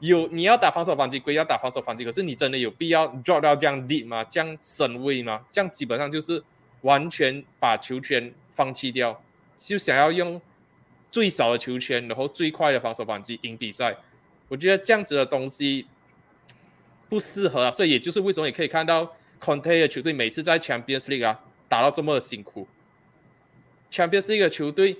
[0.00, 4.22] 有你要打防守反击归要打防守反击，可是你真的有必要 drop 到这样 deep 吗？
[4.24, 5.44] 这样深位吗？
[5.50, 6.42] 这样基本上就是
[6.82, 9.20] 完全把球权放弃掉，
[9.56, 10.40] 就想要用
[11.10, 13.96] 最少的球权，然后最快的防守反击赢比赛。
[14.48, 15.86] 我觉得这样子的东西
[17.08, 22.68] 不适合啊，所以也就是为什么你可以看到 Conte 的球队每次在 Champions League 啊打到这么的辛苦。
[23.90, 24.96] Champions League 的球队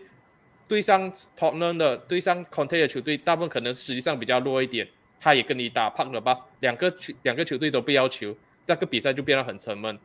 [0.68, 4.87] 对上 Tottenham 的对上 Conte 的球队，大部分可能实际上比较弱一点，
[5.18, 9.98] 他也跟你打 Park 的 Bus，两个球两个球队都不要求，那个比赛就变得很沉闷。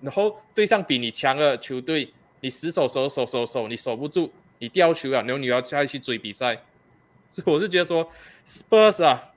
[0.00, 6.60] 然后对上比你强的球队，你死守守守守守，你守不住，你掉球了，然后你要再去追比赛。
[7.30, 8.06] 所以我是觉得说
[8.44, 9.32] ，Spurs 啊，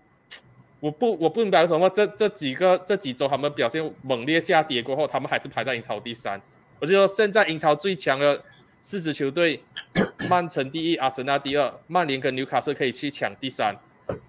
[0.79, 6.41] 我不我不明白为什么这这几个这几周他们表现猛烈下跌过后，他们还是排在英超第三。
[6.79, 8.43] 我就说现在英超最强的
[8.81, 9.63] 四支球队，
[10.29, 13.75] 曼城第一，阿森纳第二，曼联跟纽卡斯可以去抢第三。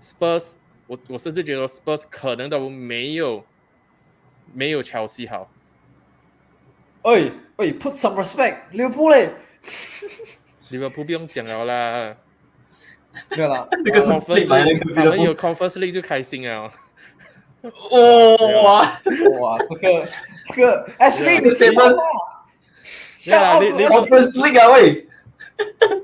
[0.01, 0.55] Spurs，
[0.87, 3.45] 我我甚至觉得 Spurs 可能都没有
[4.53, 5.51] 没有乔西好。
[7.03, 9.31] 哎哎，put some respect，利物浦嘞，
[10.71, 12.17] 利物浦不用讲了啦，
[13.31, 16.71] 没有啦，那个是 Conference League，他们有 Conference League 就开心啊。
[18.63, 18.83] 哇，
[19.41, 20.09] 哇，这个
[20.55, 21.97] 这个 Ashley 你谁们
[23.19, 25.09] 笑你你 Conference League 啊喂，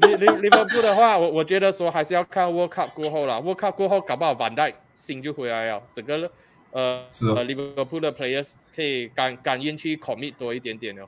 [0.01, 3.41] 利利利物浦的话，我我觉得说还是要看 World Cup 过后啦。
[3.41, 6.29] World Cup 过后，搞不好反带心就回来了，整个
[6.73, 7.05] 呃
[7.37, 11.07] 呃利物浦的 players 可以敢敢愿去 commit 多一点点哦。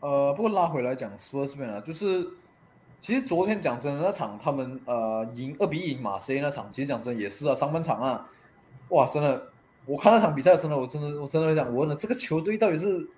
[0.00, 2.26] 呃，不过拉回来讲 Spurs 这边啊，就是
[3.00, 8.28] 其实昨天讲真的那场他们呃赢二比一赢马赛那场，其实讲真也是啊，上半场啊，
[8.90, 9.48] 哇，真的，
[9.86, 13.08] 我看那场比赛真的，我真的我真的想，我问了这个球队到底是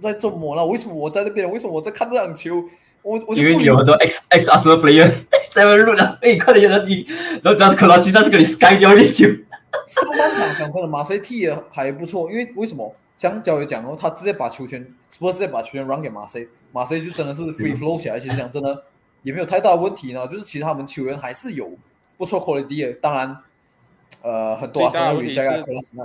[0.00, 0.64] 在做么了？
[0.66, 1.50] 为什么我在那边？
[1.50, 2.62] 为什么我在看这场球？
[3.02, 5.06] 我我就不理因为有很多 X X Arsenal player
[5.50, 7.06] 在那边录了，哎，快点让你，
[7.42, 9.26] 然后只要是克拉西，但是给你 sky 掉一球。
[9.86, 12.94] 上半场讲真的，马赛踢也还不错，因为为什么？
[13.16, 18.20] 香蕉也讲哦，他直接把球权，Spurs 直接把球权让给马赛，马赛就真的是 free flow 起来。
[18.20, 18.82] 其实讲真的，
[19.22, 20.26] 也没有太大的问题呢。
[20.26, 21.70] 就是其实他们球员还是有
[22.18, 23.34] 不错 quality 的，当然，
[24.20, 26.04] 呃，很多最大的问题比赛啊是 class 那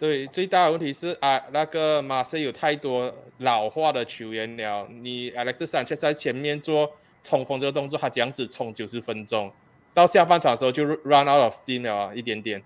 [0.00, 4.88] 对，最大的问题是啊，那个马赛有太多老化的球员了。
[4.90, 6.90] 你 Alex Sanchez 在前面做
[7.22, 9.52] 冲锋这个动作，他这样子冲九十分钟，
[9.92, 12.62] 到下半场的时候就 run out of steam 了啊，一点点。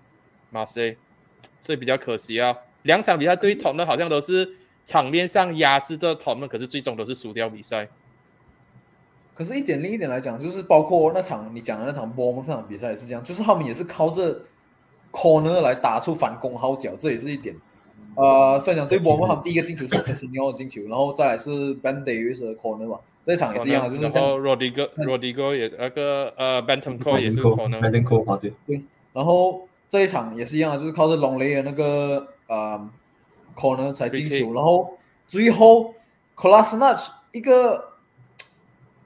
[0.49, 0.95] 马赛，
[1.59, 2.55] 所以比较可惜啊。
[2.83, 7.89] 两场比赛对 t o 好像都是场面上压制的 t o 可是最终都是输掉比赛。
[9.33, 14.39] 可是，一点另一点来讲，就是包括那场你讲的那场波，那场比赛也是这样，就是他们也是靠着
[15.15, 17.55] corner 来打出反攻号角，这也是一点。
[18.15, 26.97] 呃，虽然讲对他们第一个进球是 e s i n o 的进球，然后再来是 Ben Davis 的 corner 嘛，这一场也是一样的，就是像然后 Rodrigo Rodrigo 也那个呃 Benton
[26.99, 28.81] Cole 也是 e c 啊，对，
[29.13, 32.89] 然后这一场也是一样的，就是靠着龙雷的那个呃
[33.55, 34.97] corner 才进球，然后
[35.27, 35.93] 最后
[36.37, 37.83] c o l a s n a c h 一个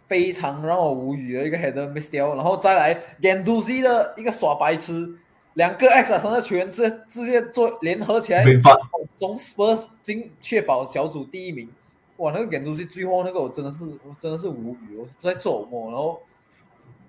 [0.06, 5.16] 非常让我无语的一个 header miss 掉，然后再来 Ganduzi 的一个耍白痴，
[5.60, 8.78] 两个 X 三，的球员直接直接做联合起来，没法，
[9.14, 11.68] 从 Spurs 进确保小组第一名。
[12.16, 16.22] 哇，那个 Ganduzi 最后那个我真的是我真的是无语，我在做梦，然后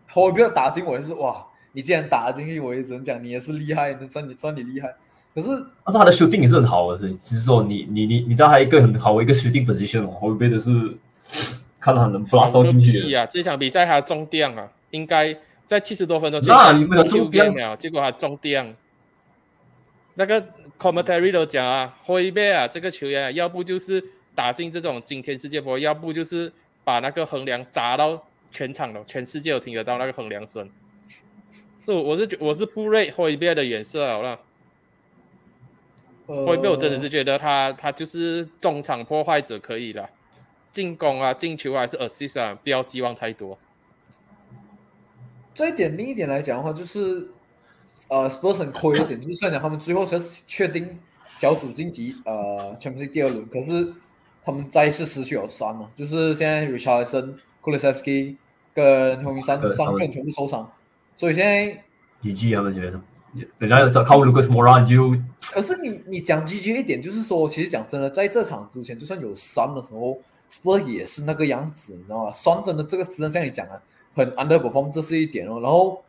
[0.09, 1.47] 后边打进我也是哇。
[1.73, 4.93] 你既然打了进去，我也只能讲你也是厉害，能算你算你厉害。
[5.33, 5.47] 可是
[5.85, 10.71] 但是他的 shooting 也是很好的，是，只是说你你你你知道他一个很好的一个 shooting position 哦，后边的是
[11.79, 13.07] 看到他能 blast 到进去的。
[13.07, 13.25] 屁啊！
[13.27, 15.37] 这场比赛他中电啊，应该
[15.71, 18.75] 在七十多分钟那你们有中电了，结果还中电。
[20.15, 20.45] 那个
[20.77, 24.03] commentary 都讲啊，灰贝啊，这个球员啊，要不就是
[24.35, 26.53] 打进这种惊天世界波，要不就是
[26.83, 30.69] 把那个横梁砸到全场了，全世界都听得到那个横梁声。
[31.85, 34.41] 是我是觉我是不瑞灰贝的远射好了。
[36.27, 40.11] 呃，灰贝我真的是觉得他他就是中场破坏者可以了，
[40.73, 43.57] 进攻啊进球啊还是 assist 啊，不要寄望太多。
[45.55, 47.29] 这一点，另一点来讲的话，就是
[48.09, 50.99] 呃，Spurs 很亏一点， 就是虽然讲他们最后是确定
[51.37, 53.93] 小组晋级呃 Champions League 第二轮，可是
[54.45, 58.37] 他们再一次失去了三嘛，就是现在 Richardson、Kulusevski
[58.75, 60.71] 跟洪明山对三个人全部受伤，
[61.17, 61.83] 所以现在
[62.23, 63.01] GG 他们觉得，
[63.59, 65.15] 人家是靠 Lucas Moura 就
[65.53, 72.33] 可是你你讲积极一点，就是说，其实讲真的，在这场之前，就算有伤的时候，Spurs 也是那个样子，你知道吗？
[72.33, 73.81] 伤真的这个真的像你讲的，
[74.15, 75.61] 很 underperform，这是一点哦。
[75.61, 76.03] 然后，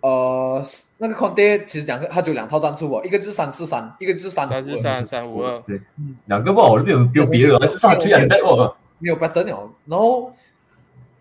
[0.00, 0.64] 呃，
[0.98, 5.80] 那个 Conte 其实两个，他只有两套战术哦，一个就是三四三，一个就是三三四三三五二，对，
[6.26, 8.76] 两个不好，那边有有别的，至少追两代哦。
[8.98, 9.70] 没有 better 了。
[9.86, 10.32] 然后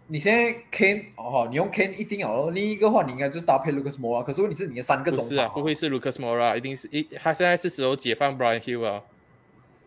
[0.08, 9.02] 你现在 Kane 哦，你用 Kane 一定要，另一个话你应该就是搭配 Lucas Moura，可是问题是你的三个中场不是啊，不会是 Lucas Moura，一定是一他现在是时候解放 Brian Hill 啊。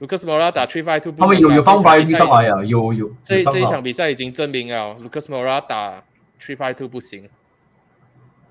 [0.01, 2.61] Lucas Moura 打 three five two，他们有有放白上来啊。
[2.61, 6.05] 啊，有有这这一场比赛已经证明了 Lucas Moura 打
[6.41, 7.29] three five two 不行，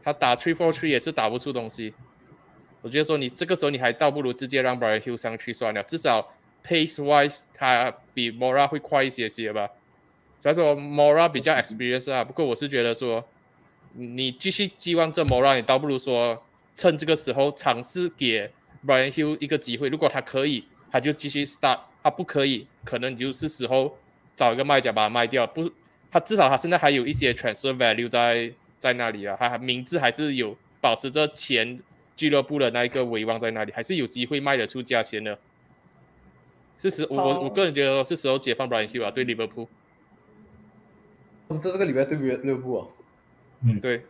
[0.04, 1.94] 他打 three four three 也是打不出东西。
[2.82, 6.34] 我觉得说你这个时候你还倒不如直接让 Brian Hill 上去算了，至少
[6.66, 9.70] pace wise 他比 Moura 会快一些些吧。
[10.40, 13.24] 虽然说 Mora 比较 experience 啊，不过我是觉得说，
[13.94, 16.44] 你继续寄望这 Mora，你倒不如说
[16.76, 18.52] 趁这个时候尝试给
[18.86, 19.90] Brian Hill 一个机会。
[19.90, 23.98] 如果他可以，他就继续 start；他不可以，可能你就是时候
[24.34, 25.46] 找一个卖家把它卖掉。
[25.46, 25.70] 不，
[26.10, 31.78] 他至少他现在还有一些 transfer value 在在那里啊，他还名字还是有保持着前
[32.16, 35.38] 俱乐部的那一个威望在那里，还是有机会卖得出价钱的。
[36.78, 39.68] 是时，我我我个人觉得是时候解放 Brian Hill 啊，对利物浦。
[41.50, 42.88] 我们在这个礼拜对利物浦啊，
[43.66, 44.06] 嗯对，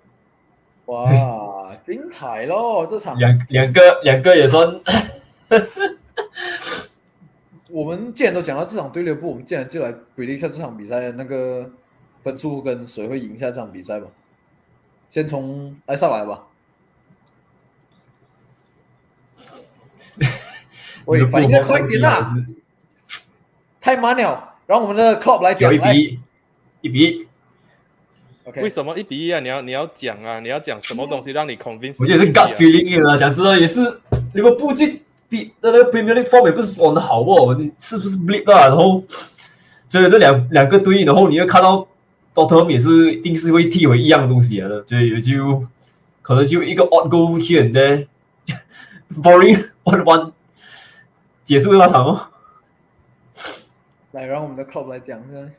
[0.86, 2.86] 哇，精彩咯！
[2.86, 4.80] 这场两两个两个也算，
[7.70, 11.72] 我们既然都讲到这场对利物浦，我们既然就来比一下这场比赛的那个
[12.24, 14.08] 分数跟谁会赢下这场比赛吧。
[15.10, 16.48] 先从埃萨来吧。
[21.06, 22.36] 喂，反应再快一点啦！
[23.80, 24.56] 太慢了。
[24.66, 26.20] 让我们的 club 来讲，一比一，
[26.82, 27.28] 一比一
[28.46, 29.40] ，，OK，为什么一比一啊？
[29.40, 32.02] 你要你要讲啊，你要讲什么东西让你 convince？
[32.02, 33.80] 我觉得是 gut feeling 啊，讲真的也是，
[34.34, 35.00] 如果不进
[35.30, 38.68] 比那个 Premier League form 也不是说的好不，你是不是 bleed 啊？
[38.68, 39.04] 然后，
[39.88, 41.88] 所以这两两个对应，然后你又看到
[42.34, 45.66] Tottenham 也是一定是会踢回一样东西的，所以也就
[46.22, 50.32] 可能就一个 odd goal here and there，boring one one，
[51.44, 52.28] 结束那场哦。
[54.12, 55.52] 来让我们的 club 来讲一下。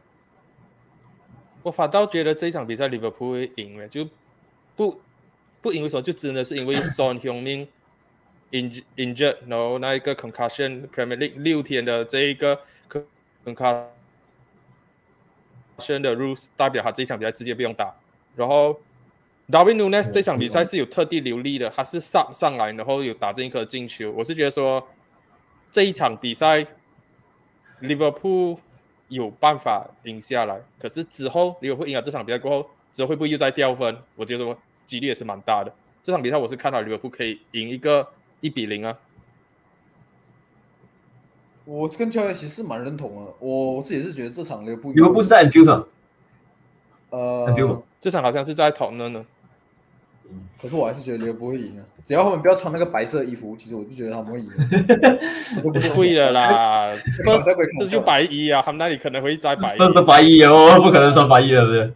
[1.63, 4.09] 我反倒觉得这一场比赛利物浦会赢了，就
[4.77, 5.01] 不
[5.61, 6.03] 不赢为什么？
[6.03, 7.67] 就真的是因为 Son Heung-min
[8.53, 12.61] inj injured，然后那一个 concussion Premier League 六天的这一个
[13.45, 13.89] concussion
[16.01, 17.95] 的 rules，代表他这一场比赛直接不用打。
[18.35, 18.79] 然后
[19.49, 24.11] Darwin Nunes 这场比赛是有特地留力的，他是上上来，然后有打进一颗进球。
[24.13, 24.87] 我是觉得说
[25.71, 26.67] 这一场比赛
[27.81, 28.59] Liverpool
[29.09, 33.97] 有办法赢下来，可是之后利物浦赢了这场比赛过后，之后会不会又再掉分？
[34.17, 35.73] 我觉得我几率也是蛮大的。
[36.03, 38.09] 这场比赛我是看到 Liverpool 可以赢一个
[38.47, 38.97] 一比零啊。
[41.65, 45.85] 我跟教练其实是蛮认同的，我我自己是觉得这场利物浦利物浦是在 Anfield 上
[47.11, 49.27] 呃 Anfield 这场好像是在讨论呢，
[50.63, 54.49] 可是我还是觉得利物浦会赢啊，只要他们不要穿那个白色衣服，其实我就觉得他们会赢。
[55.65, 59.79] 我 不是会的啦在，Spurs 鬼孔这就白衣啊，他们那里可能会摘白衣。
[59.79, 61.93] 这是白衣哦，不可能穿白衣的，对不对？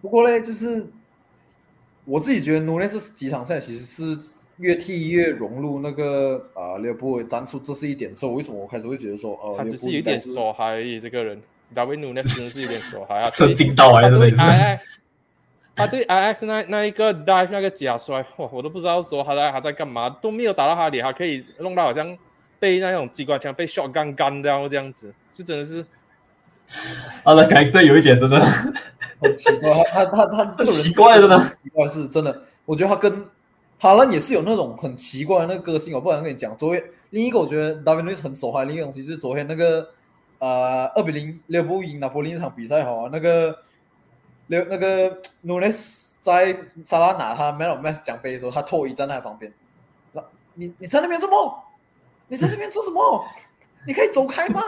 [0.00, 0.86] 不过呢，就是
[2.06, 4.18] 我自己觉得努内斯几场赛其实是
[4.58, 8.14] 越踢越融入那个啊利物浦的战术，这是一点。
[8.14, 11.40] 所以为什么我开始会觉得说，哦，他只是有点手嗨而已，这个人，
[11.74, 13.30] 达维努那真的是有点手嗨啊。
[13.30, 14.46] 神经到来对的那种。
[14.46, 14.84] IX，
[15.74, 22.16] 他对 IX 那那一个 dive 那个假摔，哇，我都不知道说他在他在干嘛，都没有打到他脸，还可以弄到好像
[22.58, 25.84] 被那种机关枪被 shot 干干掉这样子，就真的是
[27.24, 28.38] 他的感觉有一点真的，
[29.20, 33.24] 很奇怪，他他他他这个人奇怪的呢奇怪是真的，我觉得他跟
[33.82, 36.56] 哈兰也是有那种很奇怪的那个个性，我不敢跟你讲。
[36.56, 39.88] 昨天另一个我觉得达文内斯很手嗨，另一个东西就是昨天那个
[40.38, 43.58] 呃二比零利物浦赢拿破仑那场比赛好啊，那个
[44.46, 49.52] 那那个努内斯在萨拉拿他 Man of Match 奖杯的时候，他脱衣站在旁边，
[50.12, 50.22] 那
[50.54, 51.52] 你你在那边做梦？
[52.28, 53.24] 你在那边做什么？
[53.84, 54.60] 你可以走开吗？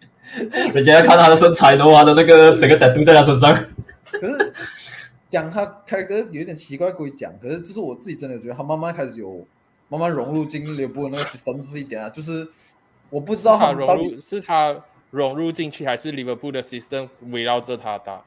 [0.72, 3.54] 人家要看他的身材的话，他的那个整个歹度在他身上。
[4.10, 4.52] 可是
[5.32, 9.42] 讲他开哥有点奇怪归讲，可是就是我自己真的觉得他慢慢开始有
[9.88, 12.46] 慢慢融入进流布的那个 system 是一点啊，就是
[13.08, 18.22] 我不知道他融入是他融入进去，还是 Liverpool 的 system 围绕着他打？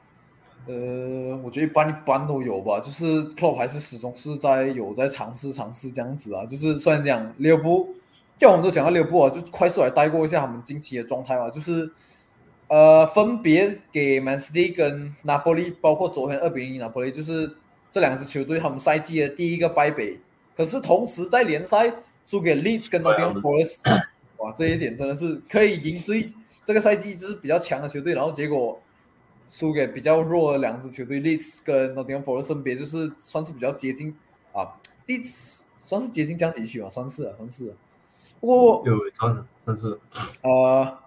[0.65, 7.89] 呃，我觉得一般一般都有吧，就是 club 还是始终是在有在尝试尝试这样子啊，就是虽然讲利物浦，
[8.35, 11.87] 叫我们都讲到利物浦啊，就快速来带过一下他们近期的状态嘛，就是
[12.67, 17.55] 呃分别给 Man City 跟拿波利，包括昨天二比零拿波利，就是
[17.91, 20.19] 这两支球队他们赛季的第一个败北，
[20.55, 23.79] 可是同时在联赛输给 Leeds 跟 Nottingham Forest，
[24.37, 26.31] 哇，这一点真的是可以赢最
[26.63, 28.79] 这个赛季就是比较强的球队，然后结果。
[29.47, 34.11] 输给比较弱的两支球队，Leeds 跟 Nottingham Forest 分别就是算是比较接近
[34.51, 34.65] 啊
[35.05, 37.73] ，Leeds 算是接近降级区吧，算是啊，算是啊。
[38.39, 39.99] 不过有真的真是，
[40.41, 40.97] 呃，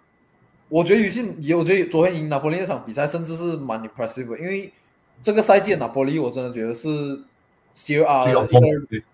[0.68, 4.72] 我觉得有些也，我觉得昨天赢拿破利那场比赛，甚至是蛮 impressive 的，因为
[5.22, 7.18] 这个赛季的拿破利，我真的觉得是
[7.74, 9.04] C 二最有风一个。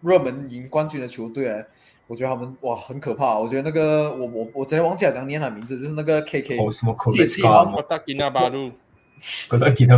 [0.00, 1.66] 热门赢冠军的球队，哎，
[2.06, 3.36] 我觉得他们哇很可怕。
[3.36, 7.20] 我觉得那个我我我真的忘记了怎样念他名字，就是那个 KK 哦什么 e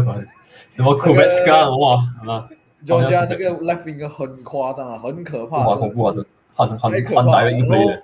[0.02, 0.26] 们
[0.72, 1.96] 什么？K o v e s k a 哇
[2.26, 2.48] 啊，
[2.82, 7.30] 就像那个 left winger 很夸张啊，很可怕，很恐怖啊，这换换太可怕了。
[7.30, 8.02] 换打一飞的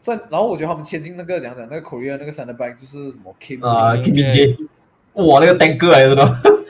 [0.00, 4.68] 在然后我觉得他们签进那个讲讲那个 Korea 那个 center back 就是什么 Kim 啊 Min Jae，
[5.14, 6.22] 哇那个单哥来的都，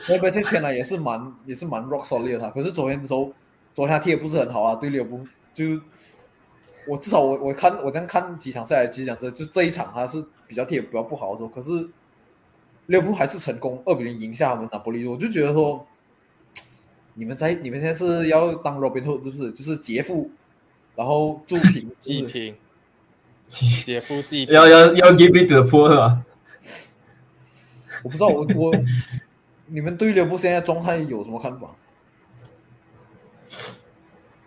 [0.09, 3.31] 那边这签来也是蛮也是蛮 rock solid 的他，可是昨天的时候，
[3.73, 5.79] 昨天他踢的不是很好啊，对利物浦就
[6.87, 11.87] 我至少我我看我这样看几场赛来，其实讲这就这一场他是比较踢的比较不好的时候，可是
[12.87, 15.85] 利物浦还是成功二比零赢下他们拿波利，我就觉得说，
[17.13, 19.51] 你们在你们现在是要当 Robin Hood 是不是？
[19.51, 20.31] 就是劫富，
[20.95, 21.91] 然后助贫，是不是？
[22.01, 22.55] 祭品，
[23.83, 26.21] 姐夫祭品，要要要 give it to the poor 是吧？
[28.03, 28.73] 我不知道我我
[29.67, 31.75] 你们对利物浦现在状态有什么看法？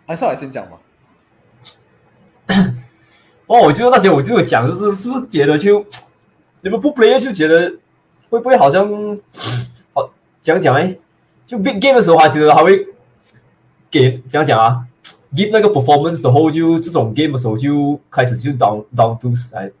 [0.07, 0.77] 还是我来先讲吧。
[3.47, 5.85] 哦，我就那天我就有讲，就是是不是觉得就
[6.61, 7.71] 你们不 play 就觉得
[8.29, 8.87] 会不会好像
[9.93, 10.95] 好讲讲哎，
[11.45, 12.87] 就 big game 的时候还觉得还会
[13.89, 14.85] 给讲讲啊
[15.33, 19.71] ，give 那个 performance 的后就这种 game 的时候就开始就 down down to 还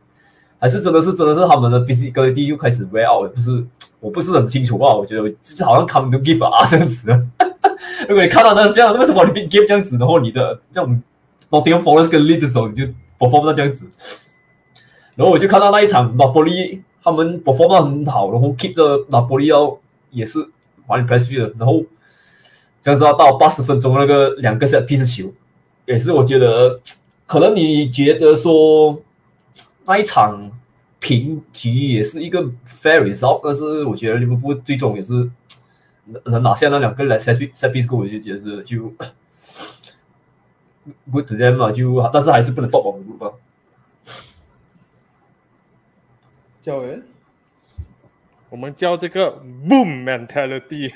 [0.57, 3.63] 还是真的是真的是他们的 physicality 就开始 wear out，不是
[3.99, 4.95] 我不是很清楚吧？
[4.95, 7.09] 我觉得就好像他们都 give 啊这样子。
[8.07, 11.01] 如果你看到那这样，为什么你 big game 这样子，然后你的这种
[11.49, 12.83] NOTING Forest 跟 Leeds 的时候你就
[13.19, 13.87] perform 到这样子，
[15.15, 19.77] 然后我就看到那一场拿波利他们 perform 到很好，然后 keep 着拿波利要
[20.09, 20.39] 也是
[20.87, 21.83] 蛮 impressive 的，然后
[22.85, 25.33] 这样子到八十分钟那个两个 set piece 球，
[25.87, 26.79] 也是我觉得
[27.25, 29.01] 可能你觉得说
[29.85, 30.51] 那一场
[30.99, 35.27] 平局也是一个 fair result，但是我觉得利物浦最终也是
[36.25, 38.93] 能拿下那两个来 set piece set piece goal，我就觉得是就。
[41.11, 43.33] good to them 嘛，就但是还是不能 top 我们 group 啊。
[46.61, 47.01] 教员，
[48.51, 50.93] 我们叫这个 boom mentality，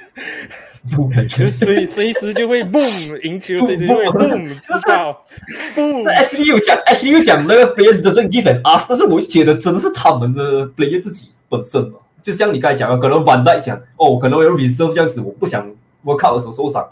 [1.28, 5.26] 就是随随时就会 boom 赢球，随时就会 boom 知道
[5.76, 6.04] boom。
[6.06, 15.70] Ashley 有讲，Ashley 有讲那个 players 的这 give and ask，但是我就觉得真的是他们的 player 自己本身嘛，就像你刚才讲的，可能 Van Dijk 讲哦，可能有 reserve 这样子，我不想
[16.04, 16.88] World Cup 的时候受伤，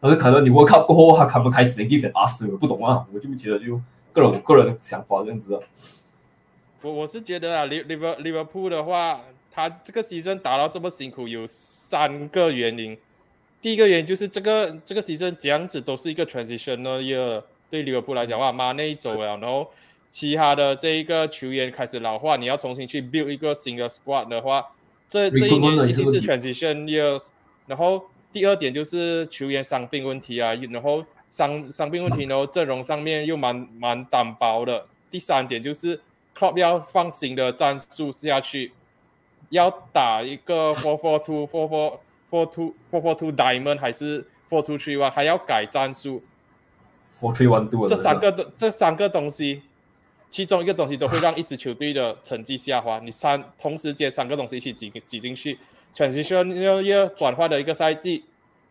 [0.00, 3.80] 但是可能你 World Cup 过后，他他们开始 give and ask，我不懂啊，我就觉得就
[4.12, 5.60] 个人我个人的想法这样子啊。
[6.82, 9.20] 我我是觉得啊，Liver Liverpool 的话，
[9.52, 12.96] 他这个牺牲打到这么辛苦，有三个原因。
[13.60, 19.68] 第一个原因就是这个这个 season 这样子都是一个 transitional year，对利物浦来讲话，马内走了，然后
[20.10, 24.64] 其他的这一个球员开始老化，你要重新去 build 一个新的 squad 的话，
[25.08, 27.28] 这这一年一定是 transition years。
[27.66, 34.86] 然后第二点就是球员伤病问题啊，然后伤伤病问题，然后阵容上面又蛮蛮单薄的。
[35.10, 36.00] 第三点就是
[36.34, 38.72] club 要放新的战术下去，
[39.50, 41.98] 要打一个 four four two four four
[42.30, 46.22] four two four four two diamond 还是 four two three one，还要改战术。
[47.20, 49.62] four three one two 这三个的这三个东西，
[50.30, 52.98] 其中一个东西都会让一支球队的成绩下滑。
[53.00, 55.58] 你三同时接三个东西一起挤挤进去
[55.94, 58.24] ，transition 要要转换的一个赛季，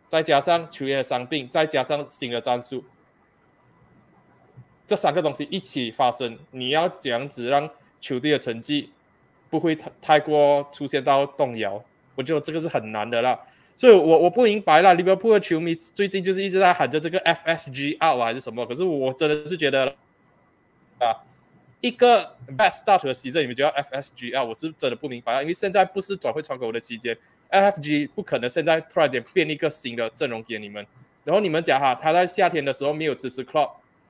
[0.08, 2.84] 再加上球员的伤病，再加上新的战术。
[4.86, 8.91] 这三个东西一起发生，你要怎样子让球队的成绩
[9.49, 11.84] 不会太太过出现到动摇？
[12.18, 13.39] 我觉得这个是很难的啦。
[13.78, 18.65] 所以我我不明白啦，利物浦的球迷最近就是一直在喊着这个 FSG out 还是什么？
[18.65, 19.86] 可是我真的是觉得
[20.99, 21.15] 啊，
[21.80, 27.15] 一个 best start 的期间，你们就要 FSG out，我是真的不明白，因为现在不是转会窗口的期间
[27.51, 30.84] ，FFG 不可能现在突然间变一个新的阵容给你们。
[31.24, 33.70] 然后你们讲哈，他在夏天的时候没有支持 club。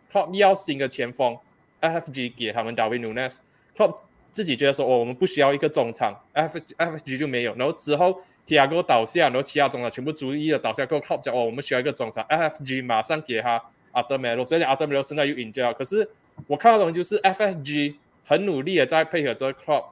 [0.10, 1.38] Club 要新的前锋
[1.82, 3.98] ，FFG 给他们 David Nunes，Club
[4.38, 7.56] 自己觉得说哦，我们不需要一个中场，F FFG 就没有。
[7.56, 13.60] 然后之后 Tiago 倒下，然后其他中场全部逐一的倒下过后，Club 讲哦，我们需要一个中场，FFG 马上给他
[13.94, 15.74] Ademelo，所以 Ademelo 现在又引掉。
[15.74, 16.08] 可是
[16.46, 19.86] 我看到的东西就是 FFG 很努力的在配合这个 Club，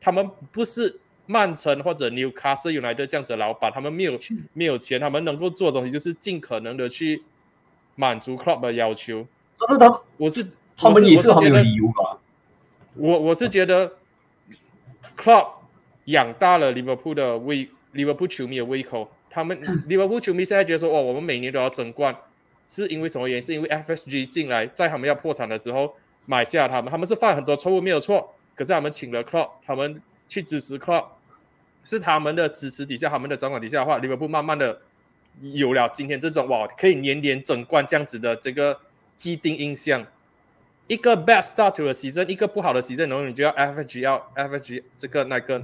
[0.00, 4.18] 他们不是曼城或者 Newcastle United 这样子的老板，他们没有
[4.52, 7.22] 没有钱，他们能够做的东西就是尽可能的去
[7.94, 9.24] 满足 Club 的要求。
[9.60, 10.44] 但是他，我是
[10.76, 12.05] 他们也是很有理由吧？
[12.96, 13.92] 我我是觉得
[15.16, 15.46] ，club
[16.06, 19.10] 养大了利物浦的胃，利物浦球迷的胃口。
[19.30, 22.16] 他们利物浦球迷现在觉得说，哦，我们每年都要争冠，
[22.66, 23.42] 是因为什么原因？
[23.42, 25.94] 是因为 FSG 进来，在他们要破产的时候
[26.24, 28.34] 买下他们，他们是犯了很多错误，没有错。
[28.54, 31.04] 可是他们请了 club，他们去支持 club，
[31.84, 34.80] 是他们的支持底下，他们的掌管底下的话，利物浦慢慢的
[35.40, 38.80] 有了今天这种哇，可以年年争冠这样子的这个。
[39.16, 40.06] 既定印象，
[40.88, 45.60] 一个 bad start to the season，一个不好的 season，然后你就要 FG 要 FG 这个那个，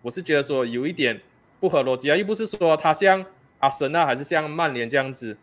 [0.00, 1.20] 我是觉得说有一点
[1.58, 3.26] 不合逻辑啊，又不是说他像
[3.58, 5.36] 阿森纳还是像曼联这样子，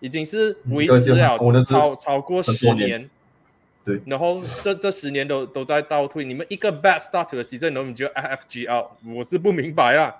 [0.00, 3.08] 已经是维持了超超过十年，
[3.82, 10.16] 对，然后这这十年都都在倒退，你们一个 bad start to the season，然后你就 FG out，我是不明白啦，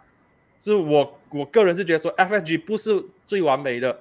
[0.59, 4.01] 是我我个人是觉得说 FG 不是最完美的，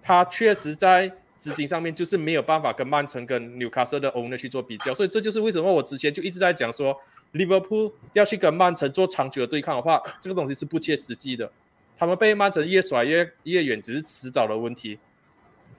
[0.00, 1.12] 他确实在。
[1.42, 6.96] 资金上面就是没有办法跟曼城、跟纽卡斯的 owner 去做比较，所以这就是为什么我之前就一直在讲说，
[7.32, 11.50] 利物浦要去跟曼城做长久的对抗的话，这个东西是不切实际的。
[11.98, 15.00] 他们被曼城越甩越越远，只是迟早的问题。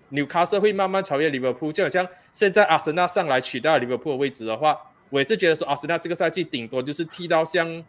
[0.10, 4.78] 纽卡斯会慢慢超越利物浦，就好像现在阿森纳上来取代利物浦的位置的话，
[5.10, 7.82] 我也是觉得说阿森纳这个赛季顶多就是踢到像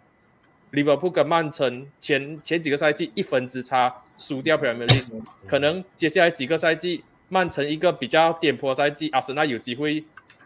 [0.71, 7.03] 利物浦跟曼城前前几个赛季一分之差输掉 Premier League，可能接下来几个赛季。
[7.35, 10.05] 曼城一个比较颠簸赛季，阿森纳有机会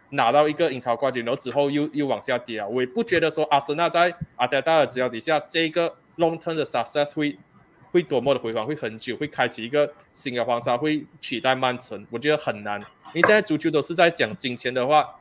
[0.09, 2.67] 拿到一个英超冠军，然后之后又又往下跌啊！
[2.67, 7.39] 我也不觉得说阿森纳在阿德达的指导底下，这个 long term 的 success 会
[7.91, 12.81] 会多么的辉煌，会很久，会开启一个新的皇朝，会取代曼城，我觉得很难。
[13.13, 15.17] 因为现在足球都是在讲金钱的话，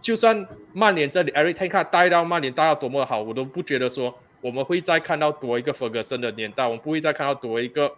[0.00, 7.94] 就算曼联这里 Eric Ten 带到曼联带到多么好，我都不觉得说我们会再看到多一个弗格森的年代，我们不会再看到多一个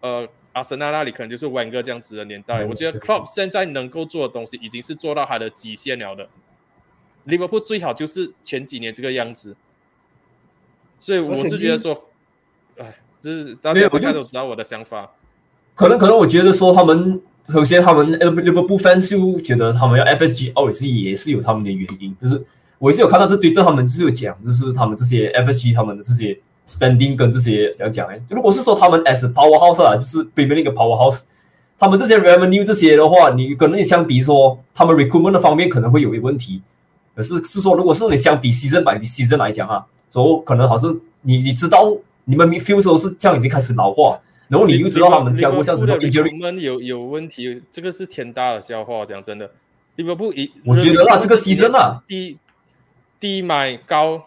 [0.00, 0.28] 呃。
[0.52, 6.28] 阿森纳那里可能就是温哥这样子的年代，我觉得 Club 现在能够做的东西已经是做到他的极限了的。
[7.24, 9.56] 利物浦最好就是前几年这个样子，
[10.98, 12.10] 所以我是觉得说，
[12.76, 15.12] 哎，就是大家大家都知道我的想法。
[15.74, 18.12] 可能可能我觉得说他们首先他们
[18.44, 22.44] 利物浦 fans 就觉得他们要 FSG 哦也是也是有他们的原因，就是
[22.78, 26.38] 我也是有看到这对对他们是有讲，就是他们这些 FSG 他们的这些。
[26.66, 28.20] Spending 跟这些怎样讲哎？
[28.30, 31.22] 如果是说他们 as powerhouse 啊，就是 Premier League powerhouse，
[31.78, 36.62] 他们这些 revenue 这些的话，你可能你相比说他们 recruitment 的方面可能会有一个问题。
[37.14, 41.94] 可是是说，如果是你相比 season by season 来讲啊，说可能好像你你知道
[42.24, 49.04] 你们 midfield 都是这样已经开始老化，然后你又知道他们跳过像什么 injury 有有问题，这个是天大的笑话。
[49.04, 49.50] 讲真的，
[49.96, 52.38] 利物浦一我觉得啊，这个 season 啊，低
[53.20, 54.22] 低买高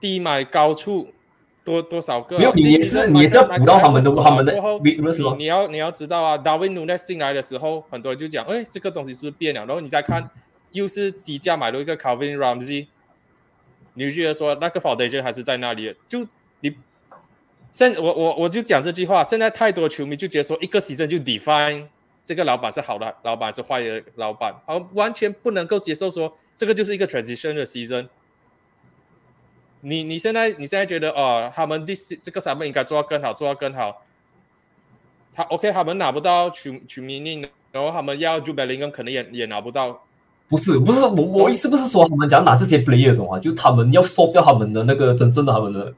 [0.00, 1.08] 低买高处。
[1.64, 2.38] 多多少个？
[2.38, 4.52] 没有，你也是你也是要补到他们的他们的。
[4.82, 4.96] 你
[5.38, 9.64] 你要你要知道啊，Darwin Nunes 进来的时候，很多人就讲，哎，这个东西是不是变了？
[9.64, 10.30] 然后你再看，
[10.72, 12.88] 又是低价买了一个 Calvin Ramsey，
[13.94, 15.96] 你就觉得说那个 foundation 还是在那里？
[16.06, 16.26] 就
[16.60, 16.76] 你
[17.72, 21.86] 现我我我就讲这句话，现在太多球迷就觉得说一个 season 就 define
[22.24, 28.08] 这个老板是好的老板是坏的老板，而完全不能够接受说这个就是一个 transition 的 season。
[29.86, 34.02] 你你现在你现在觉得哦，他们第四这个三分应该做到更好，做到更好。
[35.34, 40.02] 他 OK，他们拿不到球球迷令，然后他们要 j u b e l i n g 可能也也拿不到。
[40.48, 43.38] 不是不是，我我意思不是说他们讲拿这些 player 懂吗？
[43.38, 45.92] 就他们要收掉他们的那个真正的他们的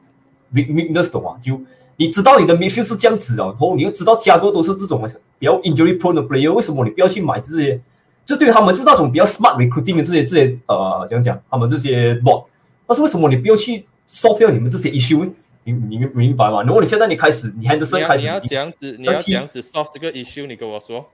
[0.53, 1.39] weakness 懂吗？
[1.41, 1.61] 就
[1.97, 5.09] 你知道你的 midfield 是这样子啊，然后你又知道加多都是这种
[5.39, 7.81] 比较 injury prone 的 player，为什么你不要去买这些？
[8.25, 11.41] 这对他们是那种比较 smart recruiting 的这些这些呃，怎样讲？
[11.49, 12.45] 他们这些 bot。
[12.87, 15.33] 但是为什么你不要去 solve 掉你们这些 issue？
[15.65, 16.63] 你你明白吗？
[16.63, 21.11] 如果你现在你开始，你还得是开始，你要这样子，你要这样子 solve 这个 issue，你跟我说，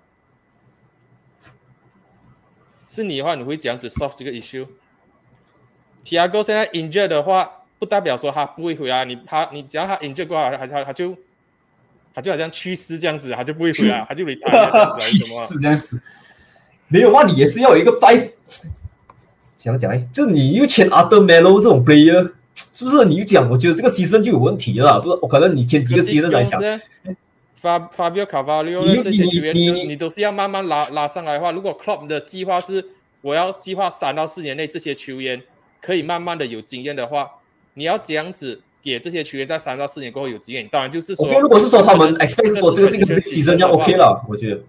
[2.87, 11.17] 是你的话，你会这样子 solve 这个 issue？Tiago 现在 injured 的话，不代表说他不会回来，你他你只要他 injured 过来，他他他就
[12.13, 15.99] 他就好像去世这样子，他就不会回来，他就 retire 这样子， 去世这样子。
[16.89, 18.31] 没有话，你也是要有一个代。
[19.63, 22.33] 讲讲哎，就你又签阿德梅罗这种 player，
[22.73, 23.05] 是不是？
[23.05, 25.01] 你讲，我觉得这个牺牲就有问题了。
[25.01, 26.61] 不是，我可能你签几个牺牲来讲，
[27.55, 32.85] 发发表卡巴利奥这些球员，你你都是要慢慢拉拉上来的话，如果 club 的计划是
[33.21, 35.41] 我要计划三到四年内这些球员
[35.81, 37.31] 可以慢慢的有经验的话，
[37.75, 44.61] 你要这样子给这些球员在三到四年过后有经验，当然就是说，如果是说他们 expect 说这个是一个牺牲，就 OK 了，我觉得。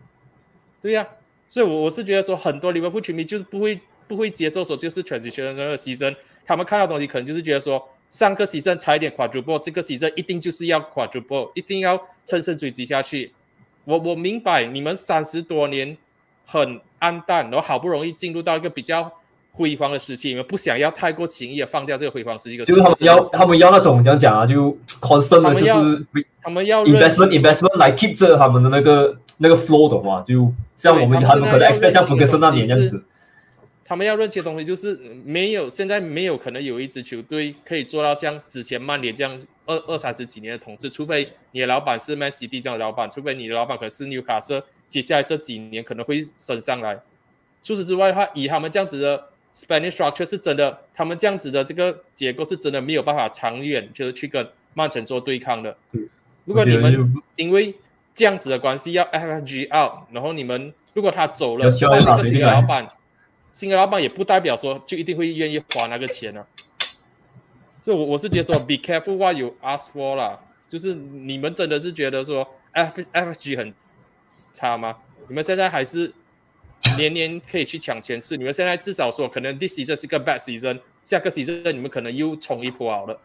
[0.80, 1.08] 对呀，
[1.50, 3.80] 所以，我我是觉得说，很多利物浦球迷就是不会。
[4.08, 13.32] 不会接受说就是 transition 那个牺牲，他们看到东西可能就是觉得说上个牺牲差一点 quadruple，这个牺牲一定就是要 quadruple，一定要乘胜追击下去。
[13.86, 15.98] 我我明白你们三十多年
[16.46, 19.12] 很暗淡，然后好不容易进入到一个比较
[19.52, 22.58] 辉煌的时期，你们不想要太过轻易的放掉这个辉煌时期。
[22.58, 26.06] 就是他们要他们要那种怎样讲啊，就 constant 就是
[26.42, 33.04] 他们要 investment investment 来 keep 着他们的那个那个 flow 的话，就像我们他们可能 expect 像福格森那年这样子。
[33.94, 47.00] 他们要认清的东西就是没有，现在没有可能有一支球队可以做到像之前曼联这样二二三十几年的统治，除非你的老板是曼西蒂这样的老板，除非你的老板可是纽卡斯，接下来这几年可能会升上来。
[47.62, 55.78] 除此之外的话，以他们这样子的 Spanish structure 是真的，他们这样子的这个结构是真的没有办法长远就是去跟曼城做对抗的。
[56.46, 57.76] 如果你们因为
[58.16, 62.90] 这样子的关系要 FG out，然后你们如果他走了，换一个新的老板。
[63.54, 66.46] 新的老板也不代表说就一定会愿意花那个钱呢，
[67.84, 73.72] 所以，我我是觉得说，be careful what you ask for 啦，就是你们真的是觉得说，F F G 很
[74.52, 74.98] 差吗？
[75.28, 76.12] 你们现在还是
[76.98, 83.20] 年年可以去抢前四，你们现在至少说，可能 this season 是个 bad season，下个 season 你们可能又冲一波好了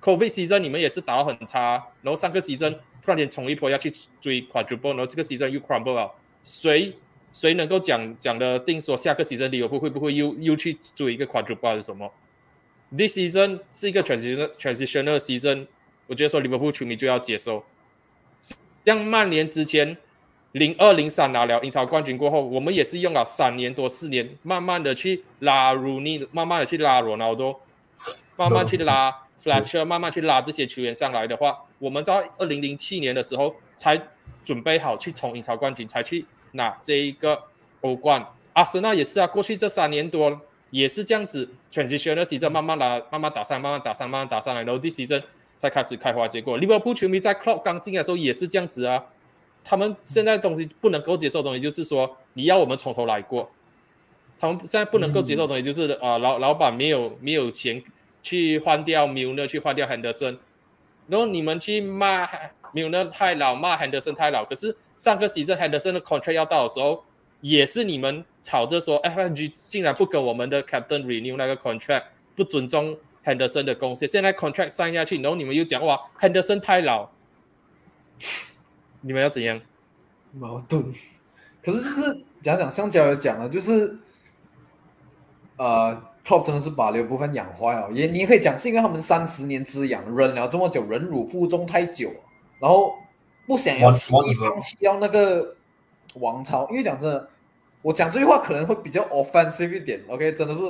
[0.00, 2.72] ，Covid season 你们也是打到很差，然后上个 season
[3.02, 6.10] 突然间冲一波要去追 quadruple，然后这个 season 又 crumble 了，
[6.42, 6.96] 谁？
[7.34, 12.08] 谁能够讲讲的定说下个 season 利物浦会不会又又去追一个 quadruple 还是什么
[12.96, 15.66] ？This season 是一个 transition transitional season，
[16.06, 17.64] 我觉得说利物浦球迷就要接受。
[18.86, 19.96] 像曼联之前
[20.52, 27.60] 零二零三拿了英超冠军过后，我们也是用了三年多四年，慢慢的去拉鲁尼，慢慢的去拉罗纳多，
[28.36, 29.12] 慢慢去拉
[29.42, 34.00] Fletcher，慢慢去拉这些球员上来的话，我们在二零零七年的时候才
[34.44, 36.24] 准备好去冲英超冠军，才去。
[36.56, 37.44] 那这一个
[37.80, 40.40] 欧冠，阿森纳也是啊，过去这三年多
[40.70, 45.22] 也是这样子，transition 的 season 慢慢来，慢慢打上，慢慢打上，慢慢打上来，然后第 season
[45.58, 46.56] 才开始开花结果。
[46.56, 49.04] 利物浦球迷在 club 刚进来的时候也是这样子啊，
[49.64, 53.50] 他们现在东西不能够接受的东西就是说你要我们从头来过，
[54.38, 57.82] 他们现在不能够接受的东西就是啊老老板没有没有钱
[58.22, 60.38] 去换掉 Milner 去换掉 Henderson，
[61.08, 62.28] 然后你们去骂
[62.74, 64.76] Milner 太老，骂 Henderson 太老，可是。
[64.96, 67.02] 上个 season Henderson 的 contract 要到的时候，
[67.40, 72.04] 也是你们吵着说 FNG 竟然不跟我们的 captain renew 那个 contract，
[72.36, 74.06] 不尊重 Henderson 的贡献。
[74.08, 77.10] 现在 contract 上下去，然后你们又讲哇 Henderson 太老，
[79.00, 79.60] 你们要怎样？
[80.32, 80.94] 矛盾。
[81.60, 83.98] 可是就是讲讲，像交友讲了，就是
[85.56, 87.90] 呃，Top 真的是把刘部分养坏了。
[87.90, 92.14] 也你也可以讲，是因为他们三十年之痒，忍了这么久，忍辱负重太久，
[92.64, 92.96] 然后。
[93.46, 95.54] 不想要轻易放弃掉那个
[96.14, 97.28] 王朝，因为讲真的，
[97.82, 100.62] 我讲这句话可能会比较 offensive 一点，OK，真的是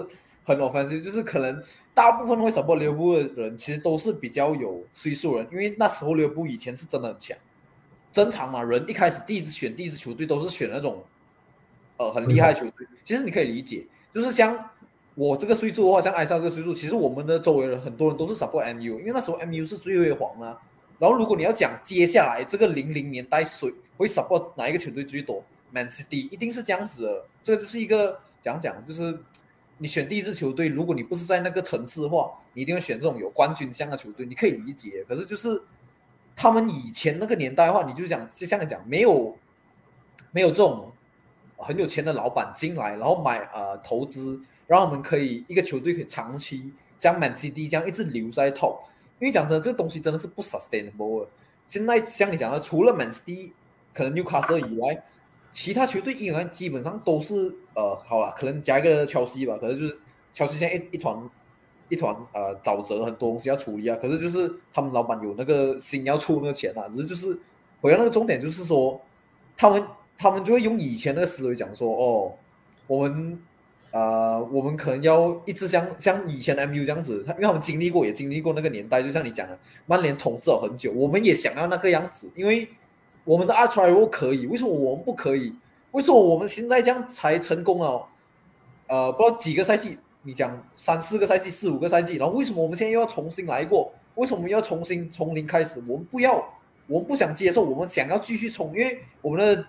[0.42, 1.62] 很 offensive，就是可能
[1.95, 7.38] 大部分会 support 刘布的人，其实都是比较有岁数人，因为那时候刘布以前是真的很强，
[8.12, 11.01] 正常嘛，人一开始第一支选第一支球队都是选那种
[11.99, 14.68] 呃很厉害的球队，其实你可以理解，就是像
[15.14, 20.61] 我这个岁数的话，像艾莎这个岁数，其实我们的周围人很多人都是 support MU，因为那时候 MU 是最辉煌啊。
[21.05, 27.26] 然后如果你要讲接下来这个零零年代谁会 support 哪一个球队最多，Man City 一定是这样子的。
[27.42, 29.20] 这个就是一个讲讲，就是
[29.76, 35.05] 你选第一支球队，如果你不是在那个城市的话，你一定会选这种有冠军相的球队，你可以理解。
[35.07, 35.61] 可是就是
[36.34, 39.36] 他们以前那个年代的话，你就讲就像你讲，没有
[40.32, 40.90] 没有这种
[41.59, 48.78] 很有钱的老板进来，然后买呃投资，让我们可以一个球队可以长期将 Man City 这样一直留在 top。
[49.20, 51.26] 因为讲真，这个东西真的是不 sustainable。
[51.66, 53.52] 现在像你讲的，除了 Man City
[53.94, 55.02] 可能 Newcastle 以外，
[55.52, 59.98] 其他球队依然基本上都是呃，好了，可能加一个切尔西吧，可能就是
[60.32, 61.30] 切尔西现在一一团
[61.88, 63.96] 一团呃沼泽，很多东西要处理啊。
[63.96, 67.38] 可是就是他们老板有那个心要出那个钱啊，只是就是
[67.80, 69.00] 回到那个重点，就是说
[69.56, 69.82] 他们
[70.18, 72.34] 他们就会用以前那个思维讲说，哦，
[72.86, 73.40] 我们。
[73.95, 82.68] 呃，我们可能要一直像像以前的 MU 这样子，他因为他们经历过，也经历过那个年代，就像你讲的，曼联统治了很久，我们也想要那个样子，因为
[83.22, 85.55] 我们的 a r c h i v 可以，为什么我们不可以？
[85.92, 88.05] 为什么我们现在这样才成功了？
[88.88, 93.92] 呃，不知道几个赛季，你讲三四个赛季、四五个赛季，然后为什么我们现在又要重新来过？
[94.16, 95.80] 为什么要重新从零开始？
[95.86, 96.45] 我们不要，
[96.88, 99.64] 我们不想接受，我们想要继续冲，因为我们的。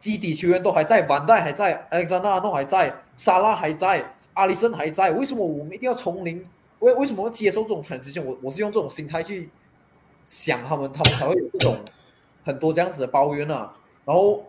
[0.00, 5.10] 基底球员都还在，万代还在，艾克萨纳都还在，沙拉还在，阿里森还在。
[5.12, 6.46] 为什么我们一定要从零？
[6.80, 8.22] 为为什么要接受这种全职性？
[8.22, 9.48] 我我是用这种心态去
[10.26, 11.78] 想他们，他们才会有这种
[12.44, 13.72] 很多这样子的抱怨啊。
[14.04, 14.44] 然后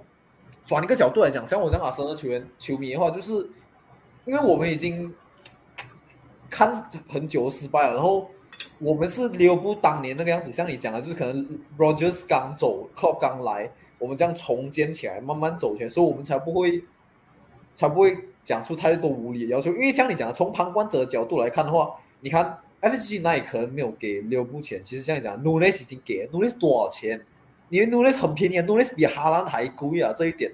[0.65, 3.31] 转一个角度来讲，像我这样阿森纳球员球迷的话，就是
[4.25, 5.13] 因为我们已经
[6.49, 8.29] 看很久失败了，然后
[8.79, 10.51] 我们是留不当年那个样子。
[10.51, 13.71] 像你讲的，就是可能 Rogers 刚走 c l o p 刚来。
[13.99, 16.83] 我们这样重建起来，慢慢走起来，所以我们才不会，
[17.73, 19.71] 才不会讲出太多无理的要求。
[19.71, 27.19] 因为像你讲的，从旁观者的角度来看的话，你看 F G 那也可能没有给六部钱，其实像你讲 n u n e s 已经给 n u n e s 多少钱？
[27.69, 30.51] 因为 n u n e s 很便宜 n u n e s 比哈兰还贵啊，这一点。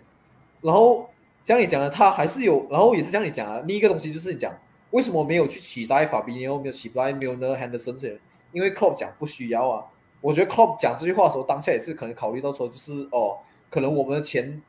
[0.62, 1.10] 然后
[1.44, 4.56] 像你讲的，他还是有，然后也是像你讲的，另一个东西就是你讲
[4.92, 8.18] 为什么没有去取代法比尼奥，没有取代没有呢 Henderson？
[8.54, 9.86] 因为 Club 讲不需要啊。
[10.22, 13.40] 我觉得 club 讲这句话的时候，当下也是可能考虑到说，就是哦，
[13.72, 14.62] 可能我们的钱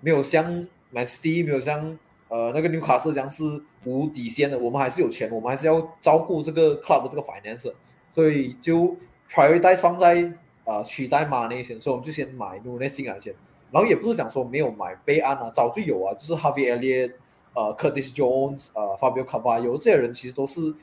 [0.00, 0.44] 没有像
[0.90, 1.98] Man City，没有像
[2.28, 3.44] 呃那个纽卡斯这样是
[3.84, 7.70] 无底线的，我们还是有钱，我们还是要照顾这个 Club 这个 finance，
[8.14, 8.96] 所以就
[9.30, 10.32] prioritize 放在
[10.64, 13.34] 呃取代马那些，所以我们就先买 n u n e 进来先，
[13.70, 17.12] 然后也不是讲说没有买备案啊，早就有啊，就是 Harvey Elliot
[17.52, 20.74] 呃 Curtis Jones，呃 Fabio Carvalho 这些人其实都是，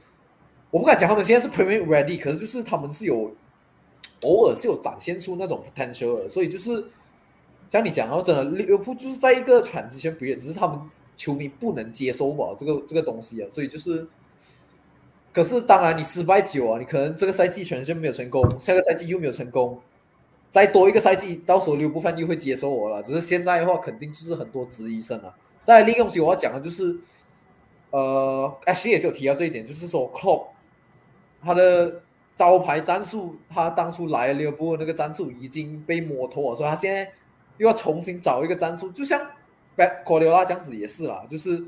[0.69, 3.31] 我不敢讲他们现在是 Premier Ready，可是就是他们是有。
[4.23, 6.85] 偶尔就有展现出那种 potential 的，所以就是
[7.69, 10.79] 像你讲，然后真的利物浦就是在一个喘之前不也，只是他们
[11.17, 14.07] 球迷不能接受吧这个这个东西啊，所以就是，
[15.33, 19.79] 可是当然你失败久啊，你可能这个赛季全线没有成功，下个赛季又没有成功，
[20.51, 23.01] 再多一个赛季，到时候利物浦又会接受我了。
[23.01, 25.33] 只是现在的话，肯定就是很多质疑声啊。
[25.63, 26.95] 再另一个东西我要讲的就是，
[27.89, 30.47] 呃，H 也是有提到这一点，就是说 Club
[31.41, 32.01] 他的。
[32.41, 37.07] 招牌战术，他当初来利物浦那个战术已经被摸透了，所以他现在
[37.57, 39.21] 又要重新找一个战术，就像
[40.03, 41.63] 瓜迪奥拉这样子也是啦，就是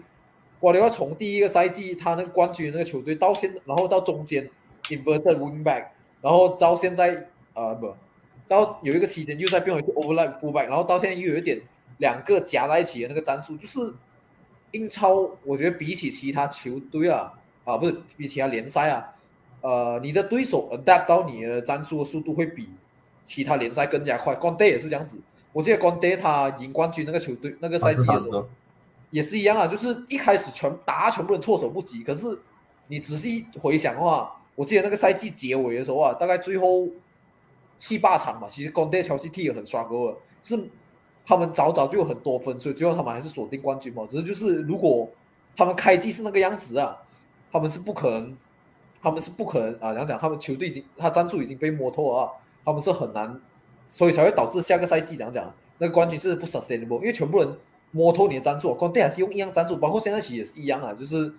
[0.59, 4.49] 瓜迪奥拉从第一个赛季他那个冠军那个球队到现，然后到中间
[4.85, 5.89] inverted wingback，
[6.21, 7.95] 然后到现在呃不，
[8.47, 11.61] 到有一个期间又在变回去 overlap fullback，然后到现在又有一点
[11.99, 13.93] 两个夹在一起的那个战术，就是
[14.71, 17.31] 英超我觉得比起其他球队啊
[17.63, 19.11] 啊不是比其他联赛啊。
[19.63, 22.67] 呃，你的对手 adapt 到你的战术的速度会比
[23.23, 24.35] 其他联赛更加快。
[24.35, 25.15] 光 day 也是这样子，
[25.53, 28.45] 我记得光 day 他赢冠军那个球队那个赛季的
[29.09, 32.03] 也是一样啊，就是一开始全打全部人措手不及。
[32.03, 32.37] 可是
[32.89, 36.89] 你仔细回想的话，我记得那个赛季结尾的时候啊，大概最后
[37.79, 40.59] 七八场嘛，其实光 day 乔西踢也很刷钩了，是
[41.25, 44.05] 他们早早就有很多分，所以最后他们还是锁定冠军嘛。
[44.09, 45.09] 只是就是如果
[45.55, 46.97] 他们开季是那个样子啊，
[47.49, 48.35] 他们是不可能。
[49.03, 49.93] 他们是不可能啊！
[49.93, 52.31] 讲讲，他们球队已经他战术已经被摸透了啊，
[52.63, 53.39] 他们是很难，
[53.89, 57.57] 所以才会导致下个赛季讲讲那个冠军是不 sustainable，因为全部人
[57.91, 61.33] 摸透你的战术，光队还是用一样战术，包括现在其实也是一样啊，就是。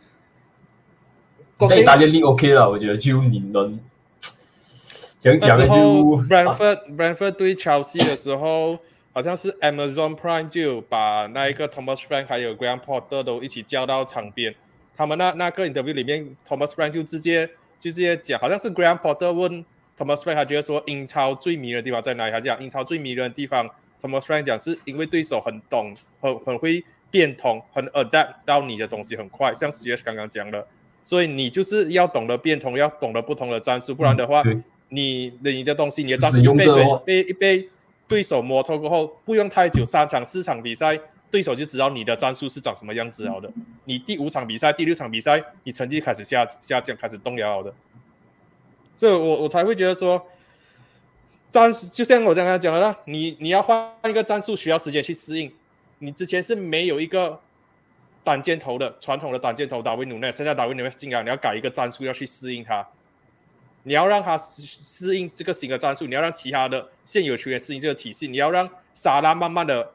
[1.68, 3.78] 这大家力 OK 了，我觉得就你能
[5.20, 5.64] 讲讲就。
[6.24, 8.76] Brentford Brentford 对 Chelsea 的时候，
[9.12, 14.54] 好像是 Amazon Prime 就把那一个 Thomas Frank 还有 Graham Potter 都一起叫到场边。
[14.96, 17.46] 他们那那个 interview 里面，Thomas Frank 就直接
[17.80, 19.64] 就直接讲，好像是 Graham Potter 问
[19.96, 22.32] Thomas Frank，他觉得说英超最迷人的地方在哪里？
[22.32, 23.68] 他讲英超最迷人的地方
[24.00, 30.66] ，Thomas Frank 讲是因为对手很懂，很很会变通，很 adapt 到你的东西很快，像 CS 刚刚讲的，
[31.02, 34.42] 所以你就是要懂得变通，要懂得不同的战术，不然的话，
[34.88, 37.68] 你的你的东西，你的使战术一被被被被
[38.06, 40.98] 对手摸透过后，不用太久，三场四场比赛，
[41.34, 43.50] 对手就知道你的战术是长什么样子了的。
[43.86, 47.74] 你第五场比赛、第六场比赛，你成绩开始下下降，开始动摇了的。
[48.94, 50.24] 所以我我才会觉得说，
[51.50, 55.52] 战术就像我刚刚讲的啦，你你要换一个战术，需要时间去适应。
[55.98, 57.40] 你之前是没有一个
[58.22, 62.86] 单箭头的传统的单箭头打维努内，现在打维努内进来，你要改一个战术，要去适应它。
[63.82, 69.90] 你要让他适适应这个新的战术，你要让其他的现有球员适应这个体系，你要让沙拉慢慢的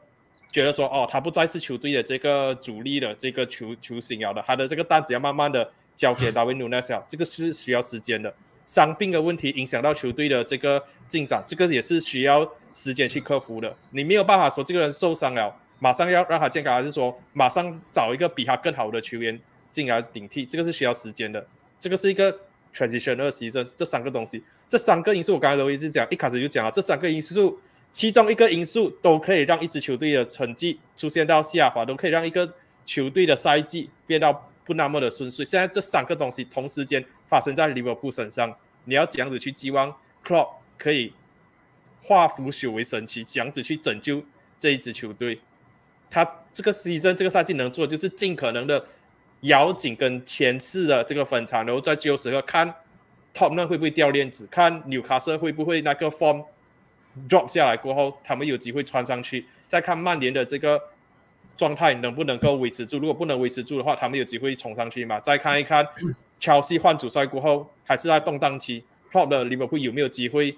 [0.50, 8.32] 觉得说，哦，他不再是球队的这个主力的这个球球星了的，他的这个担子要慢慢的交给大卫努内斯了，这个是需要时间的。
[8.66, 13.76] 伤病的问题影响到球队的这个进展，这个也是需要时间去克服的。
[13.90, 19.40] 你没有办法说这个人受伤了，马上要让他健康，还是说马上找一个比他更好的球员
[19.72, 21.44] 进来顶替，这个是需要时间的。
[21.80, 22.32] 这个是一个
[22.72, 27.58] transition 二 season 这三个东西，这三个因素我刚才都一直讲，一开始就讲了，这三个因素
[27.92, 32.54] 其中一个因素都可以让一支球队的成绩出现到下滑，都可以让一个
[32.86, 35.44] 球队的赛季变到不那么的顺遂。
[35.44, 41.12] 现在这三个东西同时间发生在利物浦身上，你要怎样子去寄望 Klopp 可以
[42.02, 44.24] 化腐朽为神奇，这样子去拯救
[44.58, 45.40] 这一支球队？
[46.08, 48.84] 他这个 cez 这个赛季能做就是尽可能的
[49.42, 52.74] 咬紧跟前次的这个分差，然后在最后时刻看
[53.34, 56.44] Top 呢会不会掉链子，看纽卡斯会不会那个 form
[57.28, 60.80] drop 下来过后，他们有机会穿上去，再看曼联的这个
[61.56, 65.20] 状态能不能够维持住，如果不能维持住的话，他们有机会冲上去嘛？
[65.20, 65.86] 再看一看
[66.38, 70.54] 切西换主帅过后，还是在动荡期，Top 的利物浦有没有机会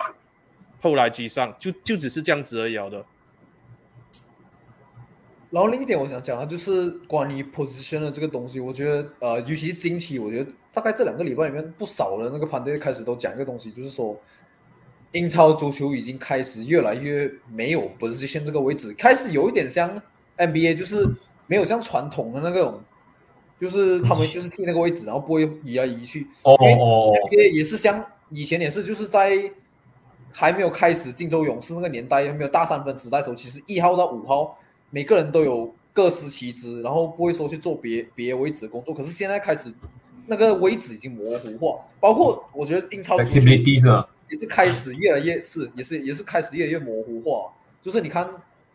[0.81, 1.55] 后来居上？
[1.59, 3.05] 就就只是这样子而已了的。
[5.51, 14.19] 然后另一点我想讲的就是关于 position 的这个东西，我觉得呃，尤其是近期，我觉得大概这两个礼拜里面不少的那个盘队开始都讲一个东西，就是说
[15.13, 20.01] 英超足球已经开始越来越没有 position 这个位置，开始有一点像
[20.39, 21.05] NBA，就是
[21.47, 22.81] 没有像传统的那种，
[23.61, 26.27] 就是他们就是踢那个位置，然后不会移来移去。
[26.43, 29.51] 哦哦，NBA 也是像以前也是，就是在
[30.33, 34.59] 还没有开始荆州勇士那个年代，还没有大三分时代的时候，其实一号到五号
[34.89, 38.95] 每个人都有各司其职，然后不会说去做别别位置的工作。
[38.95, 39.71] 可是现在开始
[40.27, 44.09] 那个位置已经模糊化，包括我觉得英超足球 flexibility 是吧？
[44.33, 47.53] 也是开始越来越是也是也是开始越来越模糊化。
[47.83, 48.27] 就是你看，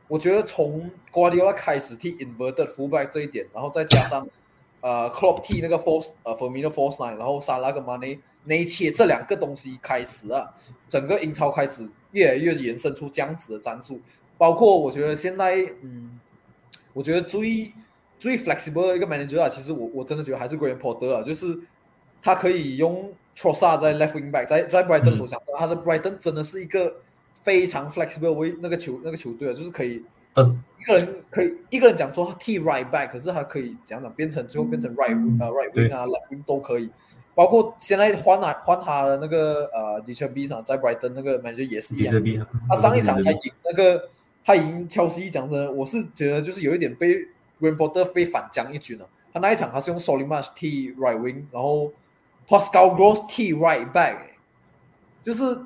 [0.08, 4.28] 我觉得从瓜迪奥拉开始踢 inverted fullback 这一点，然后再加上
[4.82, 10.54] 呃 Klopp 踢那个 force 呃 Firmino force line，然后沙拉跟马内那一切这两个东西开始啊，
[10.88, 14.00] 整个英超开始越来越延伸出这样子的战术。
[14.38, 16.20] 包括我觉得现在嗯，
[16.94, 17.74] 我觉得最
[18.20, 21.58] 最 flexible 的一个 manager 啊，其实我我真的觉得还是 Graham Potter 啊，就是
[22.22, 26.92] 他可以用 Trossard 在 left wing back，在在 Brighton 嗯所讲的，他的 Brighton 真的是一个
[27.44, 30.04] 非常 flexible 为那个球那个球队啊，就是可以
[30.80, 36.90] 一个人可以一个人讲说他替 right back，可是他可以讲讲变成最后变成 right wing 啊 right wing 啊 left wing 都可以，
[37.36, 44.10] 包括现在换他换他的那个呃 d i c h a b i 上在 Brighton 那个 manager 也是一样，他上一场他赢那个，
[44.44, 47.16] 他赢切尔西，讲真的，我是觉得就是有一点被
[47.62, 49.08] Graham Potter 被反将一军了。
[49.32, 51.92] 他那一场他是用 Soliman 替 right wing，然后
[52.48, 54.18] Pascal Gross 替 right back，
[55.24, 55.58] 就是，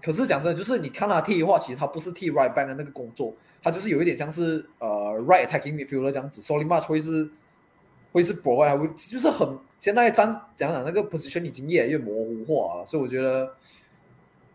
[0.00, 4.88] 可是讲真的，就是你看他替的话，其实他不是替 right back 的那个工作，他就是有一点像是呃
[5.26, 7.28] right attacking midfielder 这样子，Soliman 会是
[8.12, 13.52] 会是 boy，会就是很现在站讲讲那个 position 已经越来越模糊化了，所以我觉得。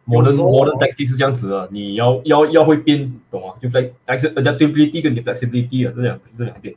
[0.05, 3.53] 我的有时候我的 tactic 是这样子的，你要要要会变，懂吗？
[3.61, 6.75] 就 flex adaptability 跟你 flexibility 啊，这两这两边。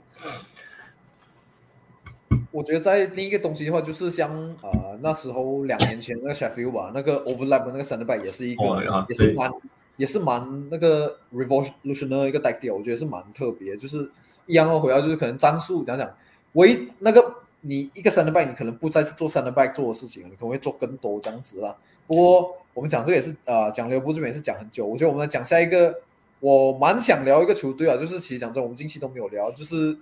[2.50, 4.30] 我觉得在另一个东西的话，就是像
[4.62, 9.52] 呃那时候两年前那个 Sheffield 吧，那个 overlap 的那个 center back 也是一个，也是蛮
[9.96, 14.10] 也是蛮那个 revolutionary 的一个 tactic，我觉得是蛮特别，就是
[14.46, 16.10] 一样的回到就是可能战术讲讲，
[16.52, 21.74] 唯那个你一个 center back 你可能不再是做 center back 做的事情，你可能会做更多这样子啦。
[22.06, 25.94] 不过我们讲这个也是呃讲刘波这边也是讲很久，我觉得我们来讲下一个，
[26.40, 29.96] 我蛮想聊一个球队啊，就是其实讲真，我们近期都没有聊，就是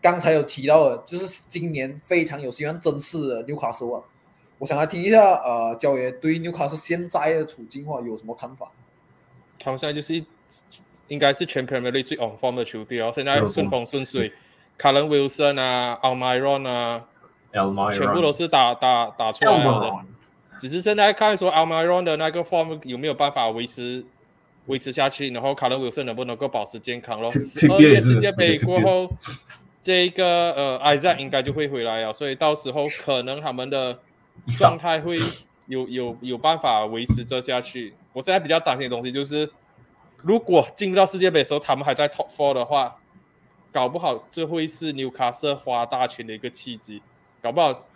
[0.00, 4.02] 刚才有提到的，就是今年非常有希望争四的纽卡斯尔啊。
[4.58, 8.70] 我想来听一下呃，教爷对纽卡斯现在的处境话有什么看法？
[9.58, 10.24] 他们现在就是一
[11.08, 14.32] 应该是全 Premier League 最 on form 的球队哦，现在顺风顺水
[14.78, 17.04] c a l l n Wilson 啊 a l m i r o n 啊
[17.92, 19.90] 全部都是打打打出来了的。
[20.58, 24.04] 只是现在看说 a l m i r o n 的那个 form 有没有办法维持
[24.66, 27.30] 维持下去，然后卡伦·威尔森能不能够保持健康咯？
[27.30, 29.10] 十二月世界杯过后，
[29.82, 33.98] 这个呃 Isaac 应该就会回来了，所以到时候可能他们的
[34.58, 35.18] 状态会
[35.66, 37.94] 有有有办法维持这下去。
[38.12, 39.50] 我现在比较担心的东西就是，
[40.18, 42.98] 如果进入到世界杯的时候，他们还在 Top Four 的话，
[43.72, 47.00] 搞不好这会是纽卡斯尔花大钱的一个契机。
[47.40, 47.86] 搞不好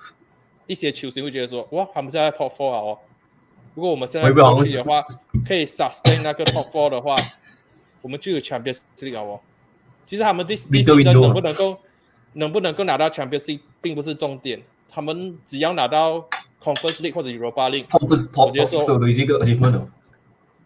[0.67, 2.99] 一些球星会觉得说，哇，他们现在 Top Four 啊哦。
[3.75, 5.05] 如果我们现在会不会过去的话，
[5.47, 7.17] 可以 sustain 那个 Top Four 的话，
[8.01, 9.41] 我们就有 Champions League 哦。
[10.07, 11.81] 其实他们第第四 window 能不能够
[12.35, 16.29] 能不能够拿到 Champions League 并不是重点，他们只要拿到
[16.63, 17.87] Conference League 或者 Europa League。
[17.93, 19.89] 我觉得说都已经一个 achievement 了。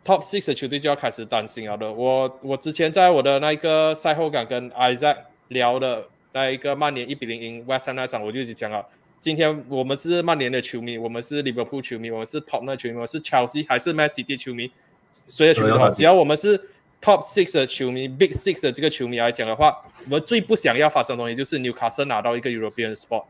[0.04, 1.92] Top Six 的球队就要开始担心了的。
[1.92, 5.16] 我我之前在我的那个赛后感跟 Isaac
[5.48, 8.86] 聊的那一个曼联一比零赢 West Ham 那场，我就已经讲了，
[9.20, 14.70] 今天我们是曼联的球迷，我们是利物浦球迷，我们是 Top 那球迷，我们是 Chelsea 还是 Man City 球迷，
[15.12, 16.58] 谁的球迷都好，只要我们是
[17.00, 23.24] Top Six 的球迷，Big Six 的这个球迷来讲的话，我们最不想要发生的东西就是 Newcastle 拿到一个 European spot。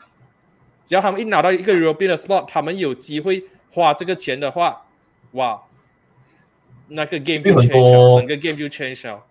[0.85, 4.87] 只要他们一拿到一个 European spot，他们有机会花这个钱的话，
[5.33, 5.63] 哇，
[6.89, 9.23] 那个 game 就 change 了，整个 game 就 change 了。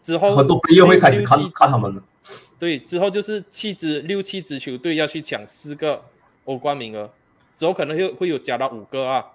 [0.00, 2.02] 之后很多 player 会开始看看他们了。
[2.60, 6.04] 对，之后就是七支六七支球队要去抢四个
[6.44, 7.10] 欧冠名额，
[7.56, 9.26] 之后可能会会有加到五个啊。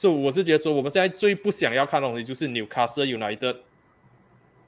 [0.00, 3.54] 所以我是觉得说，我们现在最不想要看的东西就是纽卡斯尔 United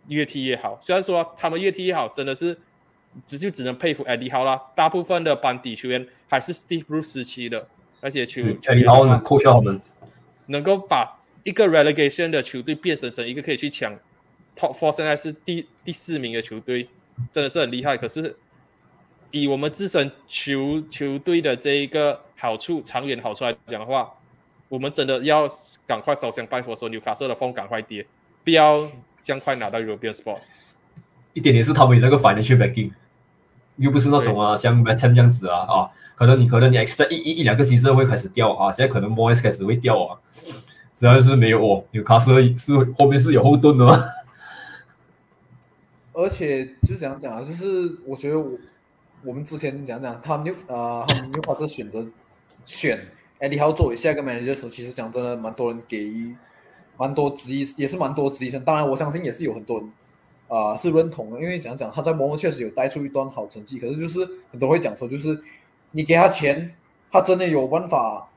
[0.09, 0.79] 越踢越好。
[0.79, 2.55] 虽然说他们越踢越好，真的是
[3.25, 4.61] 只就只能佩服 Eddie Howe 啦。
[4.75, 7.67] 大部分的班底球员还是 Steve Bruce 时期的，
[8.03, 9.81] 而且球球员然后呢的话，coach 他们，
[10.49, 13.91] 能够把一个 relegation 的球队变成成一个可以去抢
[14.55, 16.87] top four，现在是第第四名的球队，
[17.33, 17.97] 真的是很厉害。
[17.97, 18.37] 可是
[19.31, 24.13] 以我们自身球球队的这一个好处，长远好处来讲的话，
[24.73, 25.47] 我们真的要
[25.87, 28.07] 赶快烧香拜佛，说纽卡斯尔的风赶快跌，
[28.43, 28.89] 不要
[29.23, 30.39] 这样快拿到 European spot。
[31.35, 32.91] 一点点是他们有那个 financial backing，
[33.77, 40.19] 又不是那种啊，像 West Ham 这样子啊啊，可能你可能你 expect 一一一两个 season 会开始掉啊，现在可能 Moyes 开始会掉啊，
[40.95, 44.03] 只要是没有哦，纽卡斯尔是后面是有后盾的嘛，
[46.15, 48.59] 而且就是怎样讲啊，就是我觉得我
[49.23, 52.07] 我们之前讲讲，他们纽啊，他们纽卡斯选择
[52.65, 52.99] 选
[53.43, 56.35] Eddie Howe 作为下一个 manager 的时候，其实讲真的，蛮多人给予
[56.97, 58.65] 蛮多质疑，也是蛮多质疑声。
[58.65, 59.93] 当然，我相信也是有很多人
[60.49, 64.21] 啊、是认同的，因为讲讲他在摩摩确实有带出一段好成绩，可是就是
[64.51, 65.39] 很多人会讲说，就是
[65.91, 66.75] 你给他钱，
[67.11, 68.29] 他真的有办法。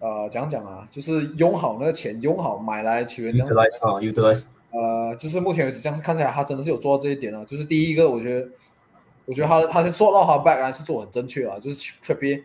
[0.00, 3.58] 呃，讲讲啊，就是用好那个钱，用好买来的球员这样子。
[3.58, 7.44] 啊 utilize，呃，就是目前为止这样看起来，他真的是有做到这一点了。
[7.46, 8.48] 就是第一个，我觉得，
[9.26, 12.44] 我觉得他他先说到他 back 是做很正确啊，就是 Trippier。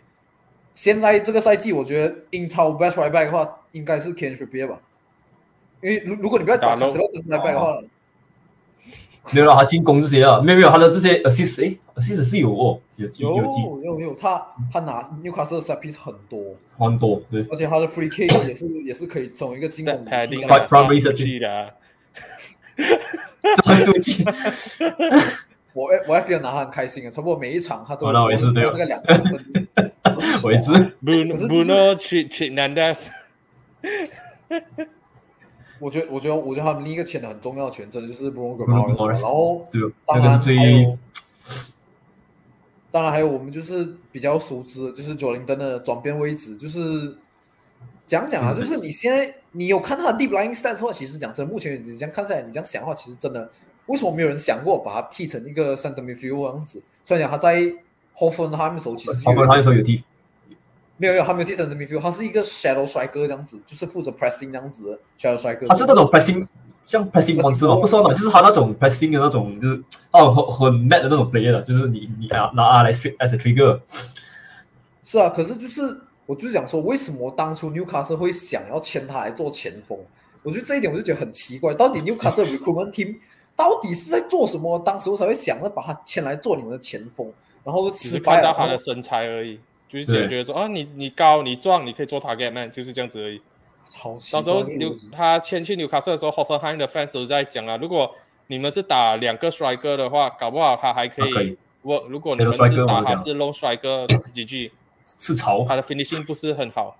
[0.73, 4.79] 现在这个赛季，我觉得英超 best right back 的话，应该是 Ken Trippier 吧。
[5.81, 7.81] 因为如如果你不要把打 c a n c right back 的话，
[9.31, 20.03] 没有了，他进攻这些啊，没有没有他的这些 assist，诶 assist 是有哦，有记有有记有有他他拿 Newcastle 的 set piece 很多，很多，对，而且他的 free kick 也是 也是可以成为一个进攻武
[21.13, 21.69] 器的啊。
[23.43, 24.23] 这个数据，
[25.73, 28.63] 我我 F 拿他很开心啊，差不多每一场他都哦那我也是对。
[28.63, 29.91] 那个两三分，
[30.43, 30.71] 我也是
[31.03, 33.09] ，Bruno 可是 Bruno Ch Chinandas，
[35.79, 39.65] 我觉得，我觉得，我觉得他们另一个签的很重要的权，真的就是 Bruno g r a m a r 然后，
[40.05, 40.97] 当然还有，
[42.91, 47.17] 当然还有我们就是比较熟知的，就是九零灯的转变位置，就是
[48.05, 48.61] 讲讲啊，嗯。
[48.61, 53.49] 就是你现在你有看他的 deep lying stats 的话，其实讲真的，目前你这样看下来，你这样想的话，其实真的，
[53.87, 56.81] 为什么没有人想过把他踢成一个 center midfield 这样子？
[57.03, 57.61] 虽然讲他在
[58.15, 60.03] Hoffenheim 的时候，其实就他们他那时候有踢，
[60.97, 65.67] 没有没有，他没有踢 center midfield，他是一个 shadow striker 这样子，就是负责 pressing 这样子的 shadow striker。
[65.67, 66.47] 他是那种 pressing，
[66.85, 73.79] 像 pressing monster 嘛，不是那就是他那种 pressing 的那种，就是哦很很 mad 的那种 player，就是你你拿拿他来 as a trigger，
[75.03, 75.81] 是啊，可是就是
[76.25, 79.97] 我就是想说，为什么当初 Newcastle 会想要签他来做前锋？
[80.43, 83.15] 我觉得这一点我就觉得很奇怪，到底 Newcastle recruitment team
[83.55, 84.79] 到底是在做什么？
[84.79, 87.31] 当时我才会想着把他签来做你们的前锋，
[87.63, 88.19] 然后只是。
[88.19, 93.41] 看到他的身材而已，就是对觉得说啊，你你高你壮，你可以做 target man，就是这样子而已。
[93.89, 98.15] 超到时候纽他签去纽卡斯尔的时候，Hoffenheim 的 fans 都在讲啊，如果
[98.47, 101.57] 你们是打两个 striker 的话，搞不好他还可以以。
[101.81, 104.71] 我如果你们是打他是 long striker，GG，
[105.19, 106.97] 是潮，他的 finishing 不是很好。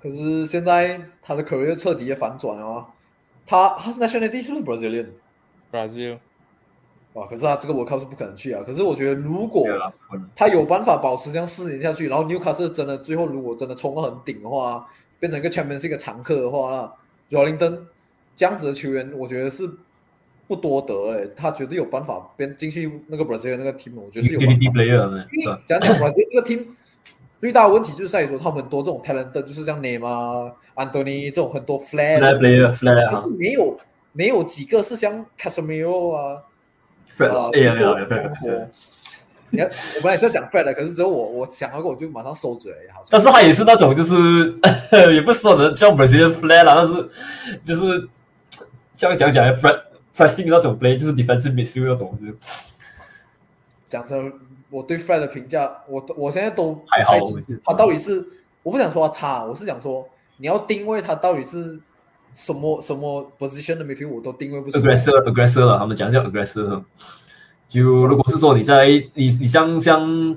[0.00, 2.86] 可是现在他的 career 彻底也反转了啊！
[3.46, 6.18] 他他 nationality 是不是 Brazilian？Brazil
[7.14, 8.62] 哇，可是他这个 World Cup 是不可能去啊！
[8.66, 9.68] 可是我觉得如果
[10.34, 14.88] 他有办法保持这样四年下去，然后纽卡是真的最后如果真的冲到很顶的话，
[15.20, 16.70] 变成一个 Champions 是一个常客的话，
[17.30, 17.86] 那罗林登
[18.34, 19.68] 这样子的球员，我觉得是
[20.48, 24.80] 不多得嘞，他绝对有办法变进去那个 Brazil 那个 team，我觉得是有办 utility 法。
[24.80, 25.60] player 呢，因为是吧？
[25.66, 26.64] 讲讲 Brazil 这个 team
[27.42, 32.20] 最大的问题就是在于说他们多这种 talent，就是像 Neymar、安东尼这种很多 player
[32.72, 33.76] flat 啊可是没有
[34.12, 36.40] 没有几个是像 Casemiro 啊
[37.16, 38.68] ，，flat，啊 flat。
[39.50, 43.08] 你看，我本来在讲 Fred 的，可是只有我我想到过，我就马上收嘴了，好像。
[43.10, 44.14] 但是他也是那种，就是
[45.12, 47.10] 也不是说能叫 Brazilian flat 啦，但是
[47.64, 48.08] 就是
[48.94, 49.80] 像讲讲 press
[50.16, 52.36] pressing 那种 play，就是 defensive midfield 那种，就是
[53.84, 54.32] 讲真，
[54.72, 57.12] 我对 Fred 的评价，我我现在都还好
[57.64, 58.26] 他到底是，
[58.62, 60.08] 我不想说他差，我是想说
[60.38, 61.78] 你要定位他到底是
[62.32, 64.94] 什么什么 position 的 midfield，我都定位不出来。
[64.94, 66.82] aggressor aggressor 了，他们讲叫 aggressor。
[67.68, 70.36] 就如果是说你在你你像像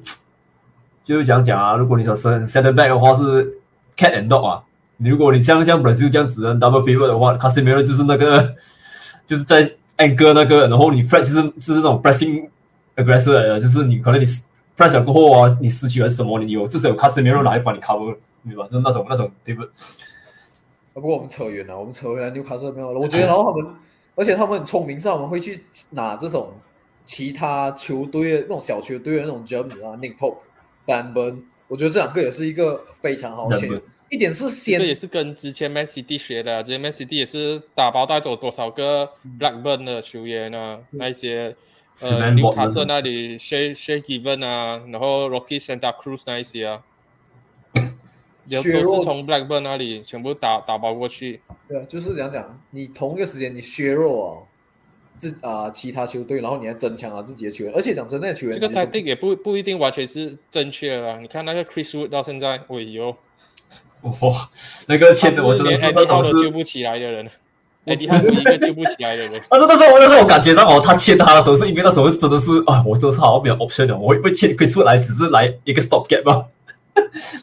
[1.03, 3.45] 就是讲讲啊，如果你想 set set back 的话是
[3.95, 4.63] cat and dog 啊，
[4.97, 8.55] 你如果你像像 Brazil 这样子的 double pivot 的话，Casemiro 就是那个
[9.25, 9.63] 就是在
[9.97, 12.49] anchor 那个，然后你 Fred 就是就是那种 pressing
[12.95, 14.25] 的，就是你可能你
[14.75, 18.15] press 了过后啊，你失去了什么，你有至少有 Casemiro 来帮你 cover，
[18.45, 18.65] 对吧？
[18.65, 19.69] 就是那种那种 pivot。
[20.93, 22.99] 不过我们扯远了，我们扯回来纽卡斯没有了。
[22.99, 23.75] 我觉得，然后他们，
[24.15, 26.53] 而且他们很聪明，是他们会去拿这种
[27.03, 30.37] 其他球队的那种小球队的那种 German 啊，Nick Pope、
[30.87, 41.55] Dan Burn，我觉得这两个也是一个非常好的前 Dan Burn 一点是这先个也是跟之前 Man City 学的啊，之前 Man City 也是打包带走多少个 Blackburn 的球员啊，那一些
[42.01, 46.83] 呃纽卡斯那里 Shay Shay Given 啊，然后 Rocky Santa Cruz 那一些啊，
[48.45, 51.41] 也都是从 Blackburn 那里全部打打包过去。
[51.67, 54.35] 对啊，就是讲讲，你同一个时间你削弱啊，
[55.17, 61.19] 自啊、其他球队，然后你还增强了自己的球员，而且讲真，的球员这个 tactic 也不不一定完全是正确的啊。
[61.21, 63.15] 你看那个 Chris Wood 到现在，哎呦，
[64.01, 64.49] 哇，
[64.87, 67.29] 那个他签子我真的是 Eddie 那种是都救不起来的人
[67.85, 69.41] ，Eddie Howe 是一个救不起来的人。
[69.49, 76.45] 但是但是我但是我感觉上哦，他签他的时候是因为那时候是真的是啊，我真的是好像没有 option 的，我会不会签 Chris Wood 来只是来一个 stop gap 吧？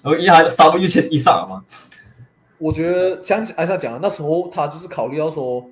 [0.03, 1.63] 然后因为他三个月签一上了嘛，
[2.59, 5.65] 我觉得像艾莎讲的，那时候他就是考虑到说，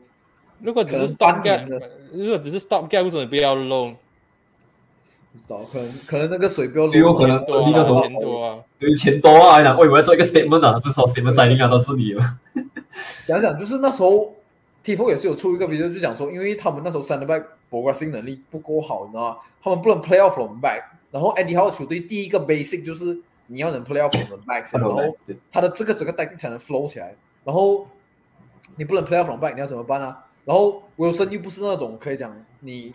[0.60, 1.66] 如果只是 stop gap，
[2.12, 3.94] 如果只是 stop gap，为什么你不要 loan？
[5.32, 8.58] 不知道可能可能那个水标最有可能钱多啊，你那时候钱多啊。
[8.80, 12.36] 有钱多啊，还讲喂我要做一个 statement 啊，不是说 statement signing 啊，都是你了。
[13.28, 14.34] 讲讲就是那时候
[14.82, 19.38] T Four 也是有出一个 video 就讲说，因为他们那时候 center back progressing 能力不够好，你知道吗？
[19.62, 25.16] 他们不能 play off from back，然后 Eddie Howe 球队第一个 basic 就是你要能 play off from back，然后
[25.52, 27.14] 他的这个整个 tactic 才能 flow 起来。
[27.44, 27.86] 然后
[28.76, 30.24] 你不能 play off from back，你要怎么办啊？
[30.44, 32.94] 然后 Wilson 又不是那种可以讲你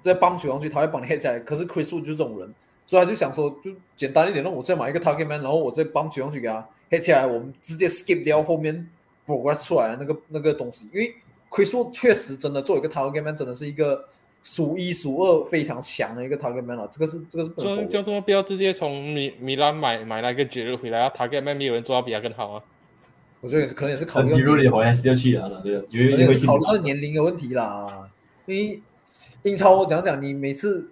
[0.00, 1.38] 在帮球上去，他会帮你 hit 起来。
[1.40, 2.54] 可是 Chris Wood 就是这种人，
[2.86, 8.88] 所以他就想说，就简单一点，让我再买一个 target man，然后我再帮球上去给他 hit 起来，我们直接 skip 掉后面
[9.30, 10.88] progress 出来的那个那个东西。
[10.92, 11.14] 因为
[11.50, 14.04] Chris Wood 确实真的作为一个 target man，真的是一个
[14.42, 16.88] 数一数二非常强的一个 target man 了。
[16.92, 22.62] 这个是这个是就就这么不要直接从米米兰买买那个绝日回来啊？Target Man 没有人做到比他更好啊。
[23.40, 26.46] 我觉得也是可能也是考虑到很肌肉的好像是要去的，对，绝对会去可能也是。
[26.46, 28.10] 考虑到年龄的问题啦。
[28.46, 28.82] 因为
[29.42, 30.90] 英超我讲讲，你每次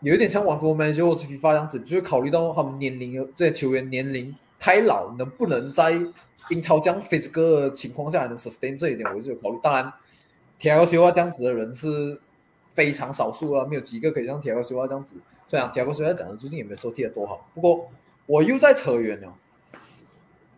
[0.00, 5.98] 有一点像玩 f o r Manager 或是 FIFA 这样子，就是考虑到他们年龄的这些球员年龄太老，能不能在
[6.50, 9.58] 英超这样 physical 的情况下还能 sustain 这一点，我是有考虑。
[9.62, 9.92] 当然，
[10.58, 12.20] 铁奥修啊这样子的人是
[12.74, 15.14] 非常少数啊，没有几个可以像铁奥修啊这样子。
[15.48, 17.90] 虽然铁奥修啊讲的最近也没有说踢得多好，不过
[18.26, 19.34] 我又在扯远了。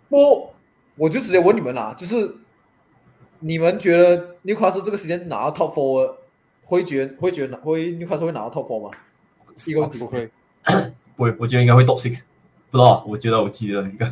[0.09, 0.51] 不
[0.97, 2.35] 我就直接问你们啦，就是
[3.41, 6.15] 你们觉得纽卡斯这个时间拿到 top four
[6.63, 8.97] 会觉会觉得会纽卡斯会拿到 top four 吗？
[9.67, 10.31] 一个问题不会，
[11.17, 12.21] 我我觉得应该会 top six，
[12.71, 14.07] 不知道，我觉得我记得一个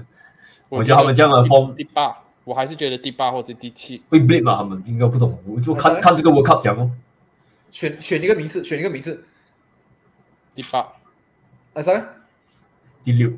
[0.77, 4.03] 我觉得他们这样的第 form 第八，我还是觉得第八或者第七。
[4.09, 6.91] 会 bleed 嘛，他们应该不懂，我就看哎看这个 World Cup 讲哦。
[7.71, 9.25] 选选一个名次，选一个名次。
[10.55, 10.87] 第八，
[11.73, 11.93] 哎，啥？
[13.03, 13.31] 第六，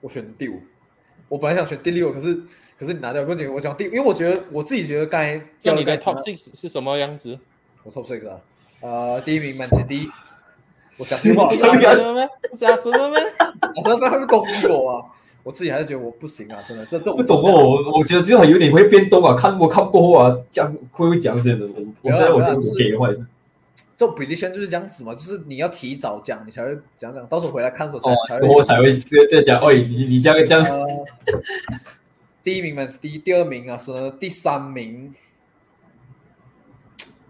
[0.00, 0.60] 我选第五。
[1.28, 2.34] 我本来想选第六，可是
[2.78, 7.38] 可是你拿掉，不仅我想第，因为我觉得我自己觉得刚才叫你的 Top Six 是什么样子？
[7.84, 8.40] 我 top six 啊，
[8.80, 10.08] 呃，第一名曼奇第一。
[10.96, 12.28] 我讲 句话，不是阿森纳吗？
[12.50, 13.16] 不是阿森纳吗？
[13.60, 15.13] 阿森纳会攻击我啊？
[15.44, 21.66] 我自己还是觉得我不行啊，真的，这这种不懂哦，我我觉得这个有点会变动啊，看我看过后啊，讲会不会讲这样的？
[21.66, 23.24] 我我现在我觉得我给的话也是，
[23.96, 31.04] 这种 prediction 就是这样子嘛，就是你要提早讲，你才会讲讲，到时候回来看的时候才、哦，才然后才会这这讲，哎，你你这样这样，呃，
[32.42, 35.12] 第一名曼是第一，第二名啊是呢第三名，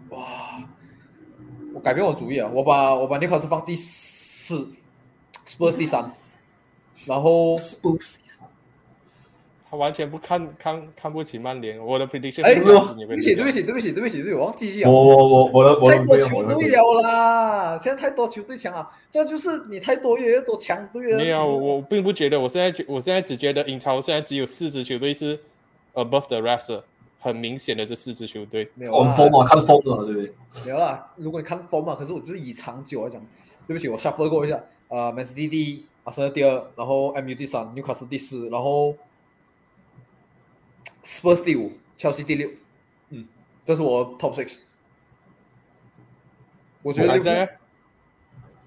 [0.09, 0.63] 哇！
[1.73, 4.65] 我改变我主意啊，我把我把纽卡斯放第四
[5.45, 6.09] ，Spurs 第三，
[7.05, 7.55] 然后
[9.69, 11.79] 他完全不看看看不起曼联。
[11.79, 14.93] 我的 prediction 哎，对不起，对不起，对不起，对不起，对不起，我忘记我了。
[14.93, 17.79] 我我我的我的太多球队了啦！
[17.81, 21.17] 现在太多球队强啊，这就是你太多越多强队了。
[21.17, 25.37] 没有，我我并不觉得，我现在觉我现在只觉得英超现在只有四支球队是
[25.95, 26.81] above the rest，
[27.19, 28.69] 很明显的这四支球队。
[28.75, 30.31] 没有啦看风嘛，看风了，对不对？
[30.63, 31.11] 没有啦。
[31.17, 33.21] 如果你看风嘛，可是我就是以长久来讲，
[33.67, 34.63] 对不起，我 shuffle 过一下。
[34.87, 38.95] 呃，Man City 第一，阿森纳第二，然后 MU 第三，纽卡斯第四，然后
[41.03, 42.49] Spurs 第五，切尔西第六。
[43.09, 43.27] 嗯，
[43.63, 44.59] 这是我 top six。
[46.81, 47.57] 我觉得利物浦我还在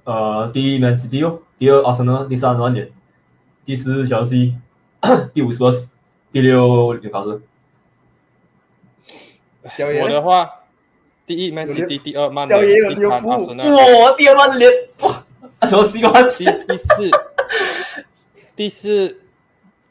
[0.04, 2.90] 呃，第一 Man City 哦，第二阿森纳，第三曼联，
[3.64, 4.56] 第四小西，
[5.32, 5.88] 第五 Spurs，
[6.32, 7.40] 第六纽卡斯。
[10.00, 10.50] 我的话，
[11.26, 14.87] 第一 Man 有 City，第二曼联，第三阿森纳，哇，第二曼联，哇，
[15.66, 16.22] 什么西瓜？
[16.22, 17.10] 第第四
[18.54, 19.20] 第四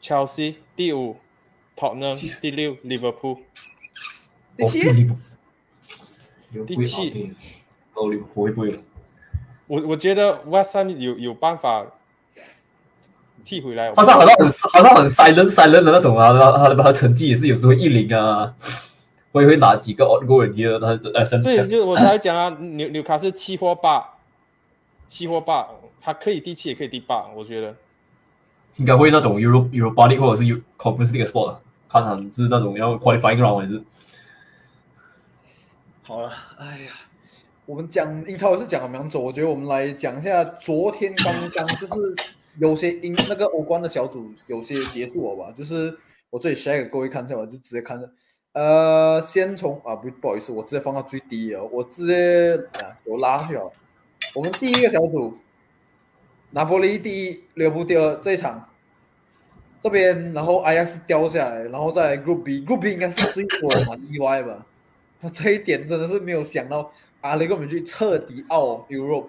[0.02, 1.16] Chelsea，第五
[1.76, 3.38] Tottenham，第六 Liverpool。
[4.56, 4.80] 第七，
[6.66, 7.32] 第七，
[7.94, 8.80] 哦，利物浦会不会？
[9.66, 11.86] 我我觉得 West Ham 有有办法
[13.44, 13.94] 踢回来。
[13.94, 18.54] 好像好像很好像很 silent silent 的那种啊，他他的他的成绩也是有时候一零啊，
[19.30, 24.17] 会会拿几个 odd goal 人的，他的呃甚所以就我才讲啊，纽纽卡是七或八，
[25.08, 25.68] 七或八，
[26.00, 27.74] 他可以第七也可以第八，我觉得。
[28.76, 33.82] 应该会那种 Euro Europa League 或者是 Conference League spot 啊，看他们是那种要 qualifying round 还是
[36.02, 36.92] 好了，哎呀，
[37.66, 42.16] 我们讲英超也是讲了蛮久，我觉得我们来讲一下昨天刚刚就是
[42.60, 45.98] 有些英那个欧冠的小组有些结束了吧，就是
[46.30, 48.08] 我这里 share 给各位看一下吧，就直接看着。
[48.52, 53.72] 呃，先从啊不不好意思，我直接放到最低哦，我直接啊我拉上去了。
[54.34, 55.36] 我们第一个小组，
[56.50, 58.68] 拿波利第一，利物浦第二，这一场
[59.82, 64.66] 这边，然后 Ajax 掉下来，然后再来 Group B，Group B 应该是最我蛮意外吧。
[65.20, 69.26] 我 这一点真的是没有想到，阿雷根本去彻底傲 Europe，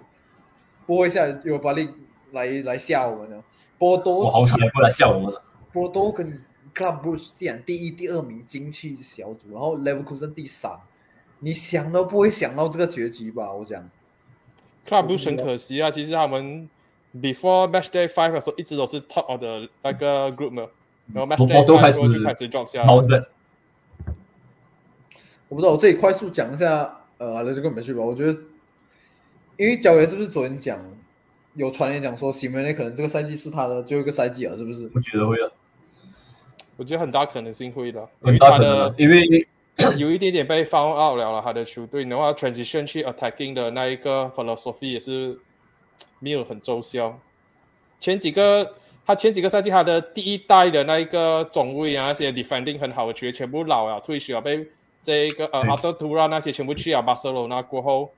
[0.86, 1.94] 播一下 Europa League
[2.32, 3.42] 来来吓我们了。
[3.78, 5.42] 波多我好惨，过来吓我们了。
[5.72, 6.26] 波多跟
[6.74, 10.70] Club Brugge 竟然第一、第二名进去小组，然后 Leverkusen 第三，
[11.38, 13.52] 你想都不会想到这个结局吧？
[13.52, 13.88] 我讲，
[14.86, 16.68] Club 不是很可惜啊，其实他们
[17.20, 20.66] before Match Day Five 的时候一直都是 top of 的那个 group 嘛，
[21.12, 22.84] 然后 Match 我 Day 开始就开始 drop 下
[25.48, 28.00] 我不知道，我这里快速讲一下，呃，阿雷就跟我们去吧。
[28.00, 28.38] 我觉得，
[29.56, 30.78] 因为焦爷是不是昨天讲
[31.54, 34.88] 有传言讲说，西门内可能这个赛季是他的最后一个赛季了，是不是？
[34.94, 35.52] 我觉得会的，
[36.76, 39.48] 我觉得很大可能性会的，因为他的的，因为
[39.96, 45.38] 有一点点被 found out 了了，他的球队，然后 transition 去 attacking 的那一个 philosophy 也是
[46.18, 47.18] 没有很奏效。
[47.98, 48.76] 前几个
[49.06, 54.66] 他前几个赛季他的第一代的那一个中卫啊，那些 defending 很好的球员全部老了，退休了，被
[55.02, 58.10] 这一个呃对阿德图拉那些全部去了巴塞罗那过后，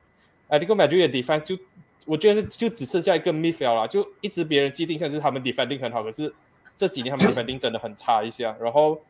[0.49, 1.59] 哎，这个 Madrid 的 defense 就
[2.07, 6.35] 我觉得是就只剩下一个 midfield 了，就一直别人既定像是他们 defending 很好，可是
[6.77, 9.01] 这几年他们 defending 真的很差一下，然后。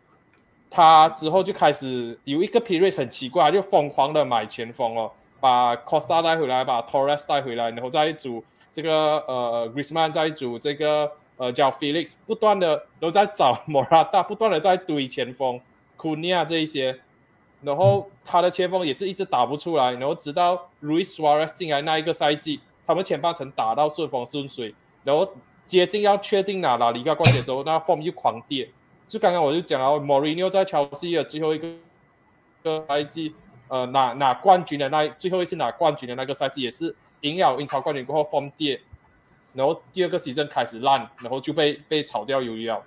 [0.75, 8.43] 他之后就开始有一个 period 很奇怪，就疯狂的买前锋哦，把 Costa 带回来，把 Torres 带回来，然后再一组
[8.73, 15.61] 这个呃 Griezmann 再一组这个呃叫 Felix，不断的都在找 Morata，不断的在堆前锋
[15.99, 16.99] c u n i a 这一些，
[17.61, 24.75] 然后他的前锋也是一直打不出来，然后直到 Luis Suarez 进来那一个赛季，他们前半程打到顺风顺水，
[25.05, 25.35] 然后
[25.67, 28.71] 接近要确定拿拉里嘎冠军的时候，那 form 又狂跌。
[29.13, 31.69] 就刚刚我就讲了 morino 在切尔西的最后一个
[32.63, 33.35] 个赛季，
[33.69, 38.81] 呃，拿拿冠军的那最后一次拿冠军的那个赛季，也是赢了英超冠军过后 form 跌，
[39.53, 42.83] 然后第二个 season 开始烂，然后就被被炒掉鱿鱼了。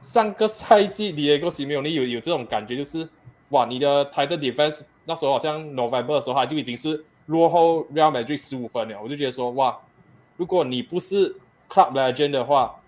[0.00, 3.08] 上个赛季 Diego Simeone 有有这种感觉，就是
[3.48, 9.80] 哇，你的 title defense 那时候好像 November 的时候，他就已经是落后 Real Madrid 十五分了，我就觉得说哇，
[10.36, 11.34] 如果你不是
[11.68, 12.80] club legend 的话，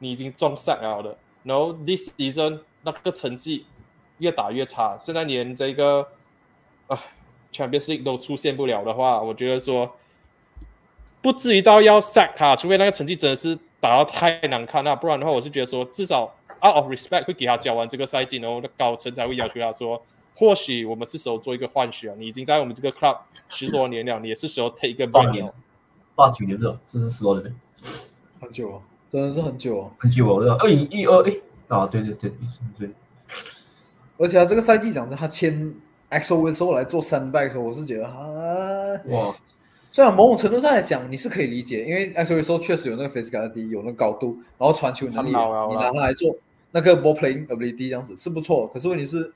[0.00, 1.16] 你已经中 sack 了的。
[1.42, 3.66] 然后 this season 那个成绩
[4.18, 6.08] 越打越差，现在连这个
[6.86, 6.98] 啊
[7.52, 9.96] Champions League 都出现不了的话，我觉得说
[11.20, 16.24] 不至于到要 sack 他，除非那个成绩真的是打到太难看了，不然的话，我是觉得说至少
[16.64, 20.02] out of respect 会给他教完这个赛季，然后高层才会要求他说，
[20.34, 25.54] 或许我们是时候做一个换血啊，你已经在我们这个 club 十多年了，你也是时候 take 一个八 break 年了。
[26.14, 27.54] 八九年的，这是十多年，
[28.40, 29.80] 很久哦，真的是很久。
[29.80, 29.90] 哦。
[29.98, 31.32] 很久了，二零一二哎
[31.68, 32.32] 啊，对对对
[32.78, 32.90] 对，
[34.18, 35.74] 而且他这个赛季讲真，他签
[36.10, 39.34] XO 的时候来做三 back 的时候，我是觉得啊，哇，
[39.92, 46.34] 虽然某种程度上来讲你是可以理解，因为 XO 的时候确实有那个 physical 有那个高度，然后传球能力，你拿他来做，
[46.70, 49.30] 那个 ball playing ability 这样子是不错，可是问题是，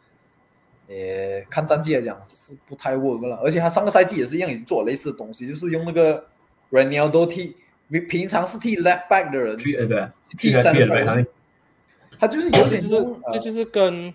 [0.88, 3.36] 呃，看战绩来讲是不太 work 了。
[3.44, 6.24] 而且他上个赛季也是一样，已经做了类似的东西，就是用那个
[6.70, 7.56] Ronaldo 替
[7.88, 11.26] 平平常是替 left back 的人去呃对，替去 center 对，他 back，
[12.20, 14.14] 他就是有点就是这就是跟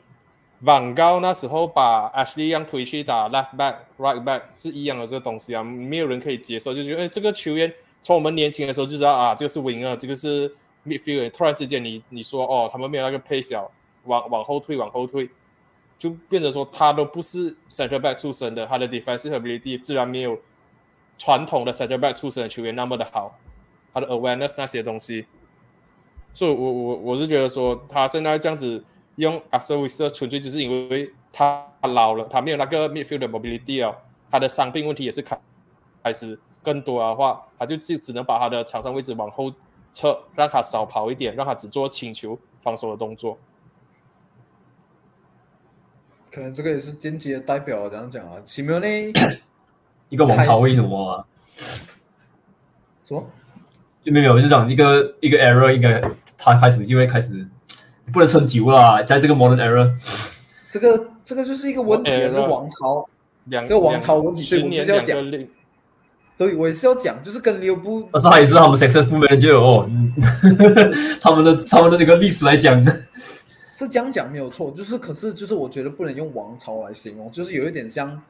[0.64, 7.72] van 高那时候把 Ashley Young 推去打 left back、right back 是一样的这个东西啊，没有人可以接受，就觉得哎，这个球员
[8.02, 10.52] 从我们年轻的时候就知道啊，这个是 winger，这个是
[10.85, 13.69] midfielder，突然之间你你说哦，他们没有那个 pace 了，
[14.06, 15.30] 往往后退，往后退，
[15.99, 20.39] 就变成说他都不是 center back 出身的，他的 defensive ability 自然没有
[21.19, 23.38] 传统的 center back 出身的球员那么的好，
[23.99, 25.25] 他的 awareness 那些东西。
[26.33, 28.83] 所以我我我是觉得说，他现在这样子
[29.15, 33.97] 用 a s o i s 纯粹只是因为他老了，他没有那个 midfield 的 mobility 了，
[34.29, 35.39] 他的伤病问题也是开
[36.03, 39.51] 开始更多的话，他就只只能把他的场上位置往后
[39.93, 43.37] 撤，让他少跑一点，让他只做请求防守的动作。
[46.29, 48.39] 可能这个也是间接代表这样讲啊。
[48.45, 48.87] 奇妙呢？
[50.09, 51.25] 一个王朝为什么啊？
[53.03, 53.25] 什么？
[54.07, 56.01] 就没有，我就讲一个一个 error，应该
[56.38, 57.45] 他开始就会开始
[58.13, 59.91] 不能撑久了，在这个 modern error，
[60.71, 63.05] 这个这个就是一个问题，哎是王朝。
[63.49, 65.31] 两这个王朝问题对我就是要讲。
[66.38, 70.13] 对，我也是要讲，就是跟利物浦但是他也是他们 successful manager 哦，嗯
[71.19, 72.81] 他们的他们的那个历史来讲，
[73.73, 78.21] 是这样讲没有错，就是可是就是我觉得不能用王朝来形容，就是有一点像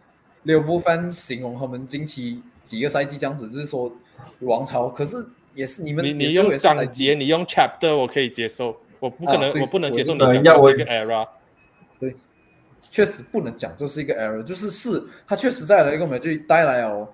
[0.44, 3.92] 利物浦 fan 形容他们近期几个赛季这样子，就是说
[4.40, 5.18] 王朝，可是
[5.58, 11.28] 也是你们你你用章节，你用 chapter 我可以接受，我不可能、啊我不能接受你我讲这是一个 error。
[12.00, 12.16] 对。
[12.90, 17.10] 确实不能讲这是一个 error，就是是他确实在了一个美剧带来哦，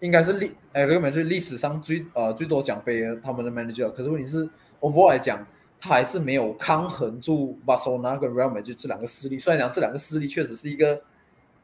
[0.00, 4.46] 应该是历呃这个美剧历史上最呃最多奖杯的他们的 manager，可是问题是
[4.80, 5.46] overall 来讲，
[5.80, 9.38] 他还是没有抗衡住巴塞罗那跟 Real Madrid 这两个势力。
[9.38, 11.00] 虽然讲这两个势力确实是一个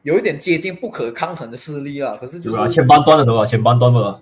[0.01, 2.51] 有一点接近不可抗衡的势力了，可是就？
[2.51, 4.21] 是前半段的时候啊，前半段的，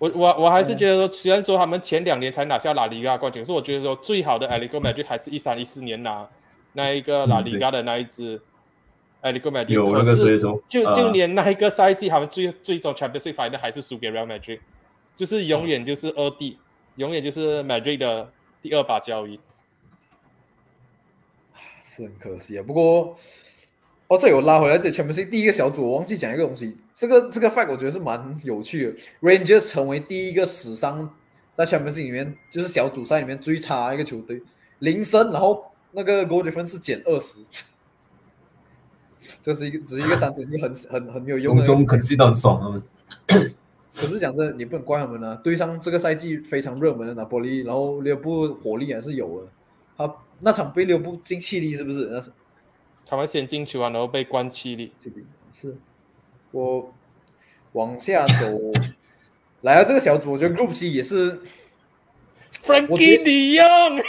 [0.00, 6.26] 我我我还是觉得说，虽然说他们前两年才拿下拉里嘎冠军，可是我觉得说最好的 a l i c o Madrid 还是一三一四年拿
[6.72, 8.40] 那一个拉里嘎的那一支
[9.20, 14.60] a l i c o Madrid，有那个可是就呃就连那一个赛季，他们最最终 Champions League final 还是输给 Real Madrid，
[15.14, 16.56] 就是永远就是二弟，
[16.96, 18.32] 永远就是 Madrid 的
[18.62, 19.38] 第二把交椅。
[21.84, 22.64] 是很可惜啊。
[22.66, 23.14] 不过
[24.10, 28.98] 哦，这有拉回来，这 Champions League 第一个小组，我忘记讲一个东西，这个这个 fact 我觉得是蛮有趣的。
[29.20, 31.08] Rangers 成为第一个史上
[31.56, 34.42] 在 Champions League 里面就是小组赛里面最差一个球队，
[34.80, 37.38] 零胜，然后那个 goal difference 是减二十，
[39.40, 41.64] 这是一个只是一个单纯一个很很很没有用的。
[41.64, 42.82] 中中肯定都很爽他们。
[43.94, 45.40] 可是讲真的，你不能怪他们啊。
[45.44, 49.48] 对上这个赛季非常热门的拿波利，然后利物浦火力还是有的。
[49.96, 52.08] 他那场被利物浦进气力是不是？
[52.10, 52.32] 那是
[53.10, 54.92] 他们先进球完，然后被关气力。
[55.02, 55.16] 是的，
[55.60, 55.76] 是。
[56.52, 56.94] 我
[57.72, 58.36] 往下走，
[59.62, 61.40] 来啊，这个小组我觉得 Group C 也是
[62.62, 64.04] Frankie De Jong，I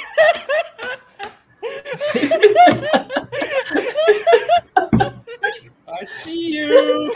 [6.05, 7.11] see you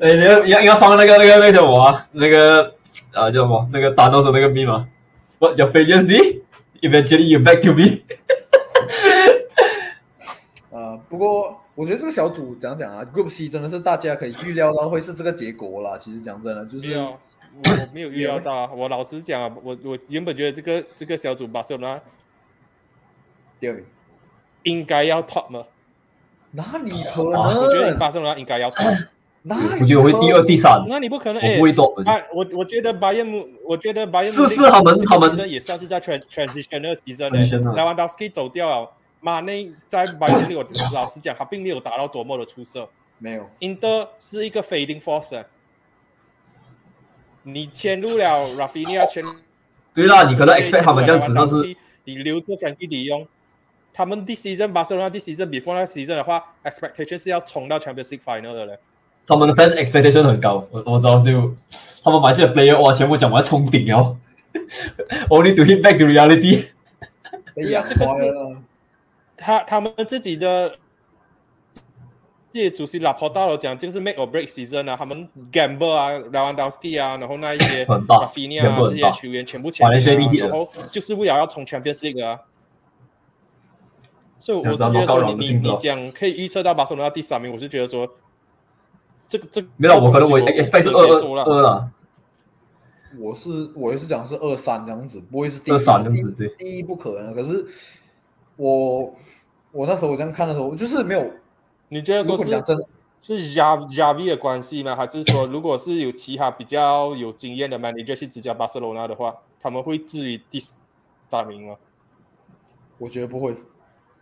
[0.00, 2.08] 哎，你要你要你要放那个那个那个什么啊？
[2.10, 2.74] 那个
[3.12, 3.70] 啊叫什么？
[3.72, 4.88] 那个打到手那个密码
[5.38, 6.40] ？What your failures did?
[6.80, 8.02] Eventually you back to me
[11.20, 15.96] 过我觉得这个小组讲讲啊，Group C 真的是大家可以预料到会是这个结果啦。
[15.96, 17.18] 其实讲真的，就是没有，我
[17.64, 18.70] 我没有预料到啊！
[18.74, 22.00] 我老实讲啊，我我原本觉得这个这个小组巴塞罗那
[23.60, 23.84] 第二名，
[24.64, 25.64] 应该要 top 吗，
[26.52, 27.98] 哪里可能我觉得能？
[27.98, 29.06] 巴塞罗那应该要 top，
[29.42, 29.82] 哪里？
[29.82, 30.56] 我觉得我会第二、第。
[30.56, 32.02] 三，那你不可能我哎不会多。
[32.06, 38.90] 哎，我我觉得巴耶姆，我觉得巴耶姆是是他们他们也算是在 trans transitional season 斯基走掉了，
[39.20, 42.88] 马内在巴耶姆，我老实讲，他并没有达到多么的出色。
[43.18, 45.44] 没有，英德是一个 fading force，啊
[47.42, 49.22] 你签入了 Rafinha，签
[49.92, 53.26] 对啦，你可能 expect 他们这样子，但是你留着 Frankie De Jong，
[53.92, 58.78] 他们 this season 巴塞罗那 this season before 那 season 的话，expectation 是要冲到 Champions League final 的嘞。
[59.26, 61.54] 他们的 fans expectation 很高，我我知道就
[62.02, 64.16] 他们买这些 player 哇，全部讲我要冲顶了
[65.28, 66.68] ，only to hit back to reality。
[67.56, 68.06] 哎呀这个。
[69.40, 70.76] 他他们自己的
[72.52, 82.40] 这些主席拉波大都讲，就是 make or break season 啊，他们 Gamble 啊、Lewandowski 啊，然后那一些很大 Rafinha 啊这些球员全部签进来啊，然后就是为了要冲 Champions League 啊。
[84.38, 88.08] 所以我是觉得说，高你你你讲可以预测到巴塞罗那第三名，我是觉得说，
[89.28, 91.44] 这个这个没有，我可能我这个东西 expect 是我二。
[91.44, 91.90] 二二啦。
[93.18, 97.34] 我是我也是讲是二三这样子，不会是第一二三这样子，对，第一不可能。
[97.34, 97.66] 可是
[98.60, 99.14] 我
[99.72, 101.30] 我那时候我这样看的时候，我就是没有。
[101.88, 102.86] 你觉得说是真的，
[103.18, 104.94] 是 J J V 的关系吗？
[104.94, 110.60] 还是说如果是有其他比较有经验的 manager 去执教巴塞罗那的话，他们会至于第
[111.30, 111.76] 三名吗？
[112.98, 113.54] 我觉得不会。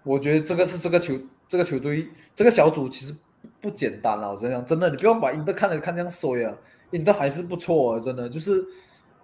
[0.04, 1.14] 我觉得这个是这个球
[1.48, 3.12] 这个球队这个小组其实
[3.60, 4.30] 不简单了！
[4.30, 6.54] 我真的讲，真的，你不要把英德看得看这样衰啊，
[6.92, 8.64] 英德还是不错啊，真的就是。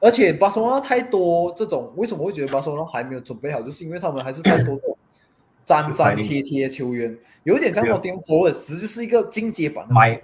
[0.01, 3.63] 而且巴塞罗那太多这种，为什么会觉得巴塞罗那还没有准备好？
[3.63, 4.79] 就是因为他们还是太多
[5.67, 7.95] 粘粘贴贴球员，有一点像对啊。
[7.95, 10.21] 诺丁汉 Forest，就是一个进阶版的买。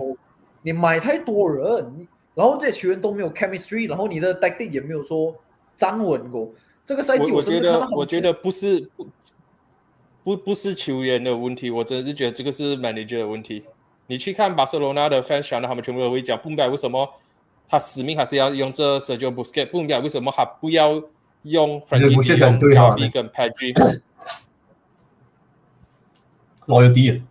[0.62, 5.34] 你买太多人，你然后这些球员都没有 chemistry，然后你的 tactic 也没有说
[5.76, 6.50] 站稳过。
[6.84, 9.06] 这个赛季我我觉得我觉得不是不
[10.22, 13.64] 不不是球员的问题，我真的是觉得这个是 manager 的问题。
[14.06, 17.08] 你去看巴塞罗那的 fans 讲的，他们全部都会讲，不明白为什么
[17.68, 21.02] 他使命还是要用这 Sergio Busquets，不明白为什么他不要
[21.42, 22.90] 用 Frankie De Jong、对啊。
[22.90, 24.00] Gavi 跟 Pedri。
[26.70, 27.22] 老有低，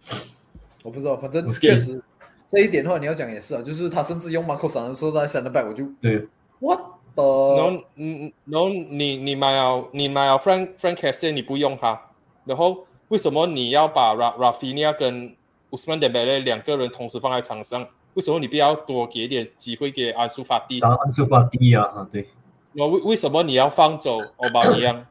[0.84, 2.02] 我不知道，反正确实
[2.48, 6.28] 这一点的话，你要讲也是啊，就是他甚至用 Marco 闪的时候在 center back，我就对
[6.60, 12.00] ，what 然 the 后嗯，然后你你买了你买了 Frank Frank c a s s i 你不用他，
[12.46, 15.36] 然后为什么你要把 Ra Rafinha 跟
[15.72, 17.86] Usman Dembele 两个人同时放在场上？
[18.16, 20.80] 为什么你不要多给一点机会给安苏法蒂？
[20.82, 22.28] 安苏法蒂啊，啊对，
[22.74, 25.06] 那为为什么你要放走欧巴尼扬？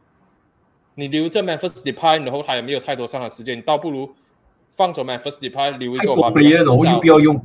[0.98, 4.12] 你留着 Memphis Depay，然后他也没有太多上场时间，你倒不如
[4.72, 7.40] 放走 Memphis Depay，留一个欧巴尼 player 扬，然后至少又不要用，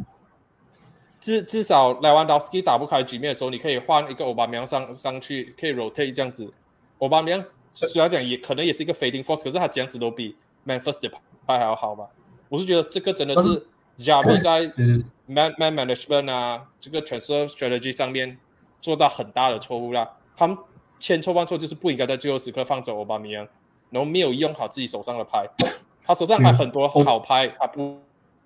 [1.19, 6.51] 至至少莱万道斯基打不开局面的时候，你可以换一个欧巴梅扬上上去，可以 rotate 这样子。
[6.97, 10.35] 欧巴梅扬虽然讲也可能也是一个 fading force，可是他这样子都比
[10.65, 11.07] Memphis 的
[11.45, 12.07] 牌还要好吧？
[12.49, 13.67] 我是觉得这个真的是
[13.99, 18.39] Javi 在对对 man man management 啊，这个 transfer strategy 上面
[18.81, 20.09] 做到很大的错误啦。
[20.35, 20.57] 他们
[21.03, 23.45] 千错万错就是不应该在最后时刻放走奥巴梅扬，
[23.89, 25.45] 然后没有用好自己手上的牌。
[26.05, 27.99] 他手上还很多好牌，他不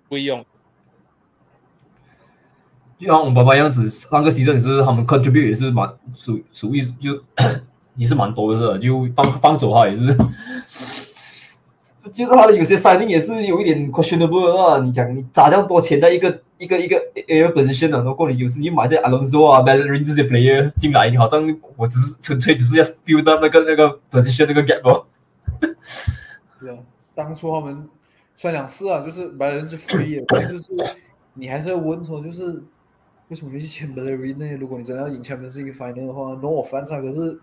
[0.08, 0.44] 不会用。
[2.98, 7.22] 就像我们爸爸样子，上个 season 也是他们 contribute 也是蛮属属于就
[7.94, 10.18] 也是蛮多的是吧，就放放走他也是，
[12.12, 14.78] 就是他的有些 signing 也是有一点 questionable 啊。
[14.80, 16.96] 你讲你砸这样多钱在一个一个一个
[17.28, 21.42] air position 啊，如果你有时你买这 Alonso 啊、Bellerin 这些 player 进来，你好像
[21.76, 25.06] 我只是纯粹只是要 fill 到那个那个 position 那个 gap 哦。
[26.58, 26.76] 是啊，
[27.14, 27.88] 当初他们
[28.34, 30.72] 虽然讲是啊，就是白人是 free，但就是
[31.34, 32.62] 你还是要问说，就是
[33.28, 34.56] 为什么没去签 Bellerin 呢？
[34.58, 37.38] 如果你真的要赢 Champions League final 的话，no offense 啊，可是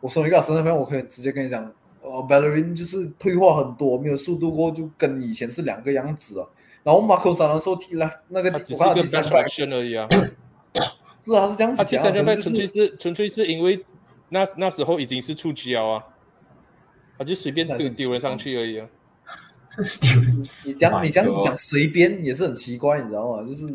[0.00, 1.70] 我说一个身份，我可以直接跟你讲，
[2.14, 6.46] 哦，Bellerin 就是退化很多，没有速度过，就跟以前是两个样子啊。
[6.84, 10.06] 然后 Marco 三的时候踢了那个，他只是一个我看他第三 best back，option 而已啊。
[11.20, 13.84] 是啊，他是这样子他第讲啊，三圈被纯粹是纯粹是因为
[14.28, 16.04] 那那时候已经是触 GL 啊，
[17.18, 18.86] 他就随便丢丢人上去而已啊。
[19.76, 23.42] 你这样你这样子讲随便也是很奇怪，你知道吗？
[23.44, 23.66] 就是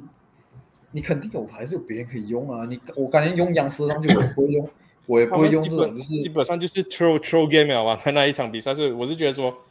[0.91, 2.65] 你肯定有还是有别人可以用啊。
[2.65, 4.69] 你我感觉用央视上去不会用，
[5.09, 7.99] 我也不会用这种，就是基本上就是 throw throw game 了吧？
[8.11, 9.63] 那一场比赛是，我是觉得说，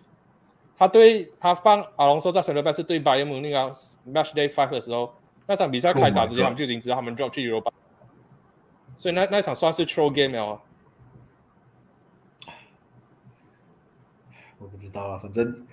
[0.77, 3.71] 他对他放阿隆索在 e n t 是对 Bayern Munich 啊
[4.13, 5.15] Match Day Five 的时候，
[5.47, 7.71] 那场比赛开打之前，Oh 他们就已经知道他们 drop 去 Europa，
[8.97, 10.61] 所以那那场算是 throw game 了啊。
[14.59, 15.65] 我不知道啊，反正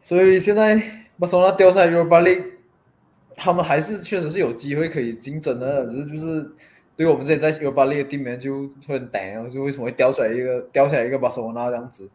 [0.00, 0.76] 所以现在
[1.18, 2.52] 巴塞罗那掉下来 Europa League，
[3.36, 6.50] 他们还是确实是有机会可以竞争的，只是就是
[6.94, 12.08] 对我们这里在 Europa League 的地面就很胆，就为什么会掉出来一个掉下来一个巴塞罗那这样子。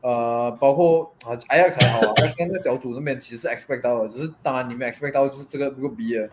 [0.00, 6.28] 呃，包括啊，哎呀才好啊， 那现在小组那边其实 expect 到的，只是当然你们 expect 到就是这个如果比尔，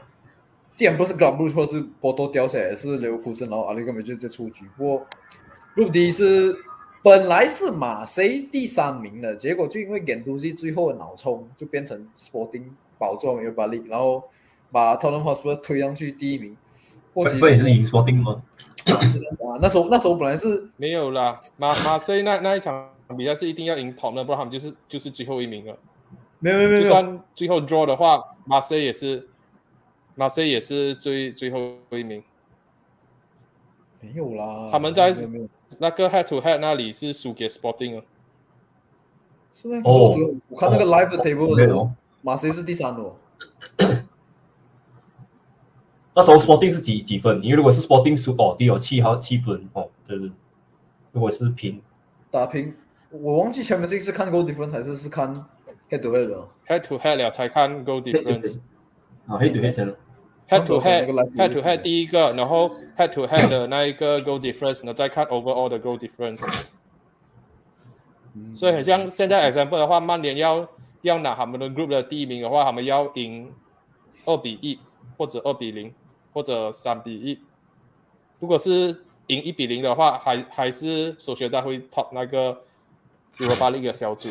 [0.76, 4.66] 既然不是 g l o b 错是波多掉下来，是刘库森，然后阿里根本就在出局。
[4.76, 5.07] 不过
[5.76, 6.56] 陆迪是
[7.03, 12.64] 本来是马 C 第三名的，结果就因为点东西最后的脑冲，就变成 Sporting
[12.98, 14.24] 保住 Europa League，然后
[14.72, 16.57] 把 Tottenham Hotspur 推上去第一名。
[17.20, 18.41] 或分许分也是赢说定吗？
[18.86, 25.78] 啊，那时候那时候本来是没有啦，马马赛那那一场比赛是一定要赢跑的，不然他们就是就是最后一名了。
[26.40, 29.28] 没有没有没有就，算最后 draw 的话，马赛也是
[30.16, 32.24] 马赛也是最最后一名。
[34.00, 35.14] 没有啦，他们在
[35.78, 38.04] 那个 head to head 那里是输给 Sporting 了。
[39.54, 39.82] 是吗？
[39.84, 40.16] 哦
[40.48, 41.91] 我看那个 live 的 table 的对哦，
[42.22, 43.14] 马赛是第三的哦，
[46.14, 47.41] 那时候 Sporting 是几几分？
[47.44, 50.31] 因为如果是 Sporting 输哦，对哦，七号七分哦，对对。
[51.11, 51.81] 如果是平，
[52.30, 52.73] 打平。
[53.11, 55.34] 我忘记前面这个是看 goal difference 还是是看
[55.90, 56.48] head to head 的哦。
[56.68, 58.60] head to head 了才看 goal difference。
[59.27, 59.95] 啊，黑对黑成了。
[60.48, 65.69] head to 中国的那个 head to head，head to head 第一个，然后 head to head 的那一个 goal difference，然后再看 overall
[65.69, 66.45] 的 goal difference。
[68.36, 70.68] 嗯所以很像现在 example 的话，曼联要
[71.02, 73.52] 要拿他们的 group 的第一名的话，他们要赢
[74.26, 74.77] 二比一
[75.20, 75.94] 或者二比零
[76.32, 77.38] 或者三比一。
[78.40, 82.64] 如果是赢一比零的话，还还是首选大会 top 那个
[83.38, 84.30] Europa League 的小组。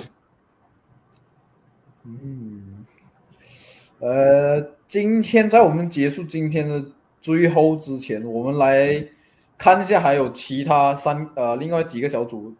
[2.05, 2.87] 嗯，
[3.99, 6.83] 呃，今天在我们结束今天的
[7.21, 9.07] 最后之前，我们来
[9.59, 12.55] 看一下还有其他三呃另外几个小组。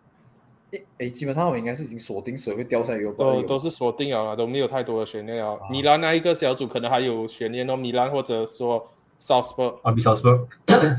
[0.71, 5.59] 诶诶，基本上我们应该是已经锁定谁会掉下来，有都都是锁定了啦，都没有太多的悬念了。
[5.71, 8.87] 米兰那一个小组可能还有悬念哦，米兰或者说
[9.19, 9.77] Salzburg。
[9.83, 10.47] 啊，比萨斯伯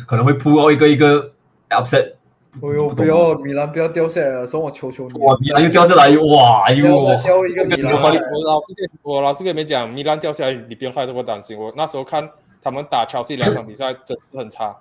[0.07, 1.31] 可能会扑到一个一个
[1.69, 2.13] upset，
[2.55, 8.09] 哎呦，不要米兰不要掉下来了，送我求求你，哇，米兰又掉下来，哇，哎呦，再掉一个米兰我
[8.43, 11.55] 老师跟我老师跟你们讲，米兰掉下来，你不用太多担心。
[11.55, 12.27] 我那时候看
[12.59, 14.77] 他们打乔西两场比赛，真的是很差，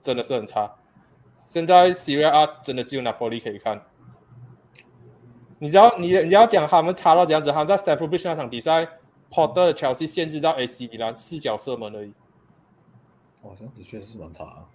[0.00, 0.74] 真的是很差。
[1.36, 3.82] 现在 Serie A 真的只有拿玻璃可以看。
[5.58, 8.86] 你知道你你要讲他们差到这样子，他们在 Stamford Bridge 那场比赛
[9.30, 12.12] ，Porter 的乔西限制到 AC 米兰四脚射门而已，
[13.42, 14.66] 哇，这样子确实是蛮差啊。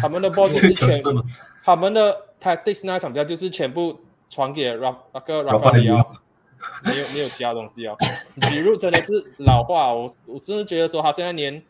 [0.00, 1.02] 他们的 ball 就是 全？
[1.64, 6.16] 他们的 tactics 那一场比赛就是全部传给 Ra 那个 Rafa Rafa 里 Leao 奥，
[6.84, 7.94] 没有没有其他东西啊。
[8.50, 11.62] 比如真的是老化，我我真的觉得说他现在连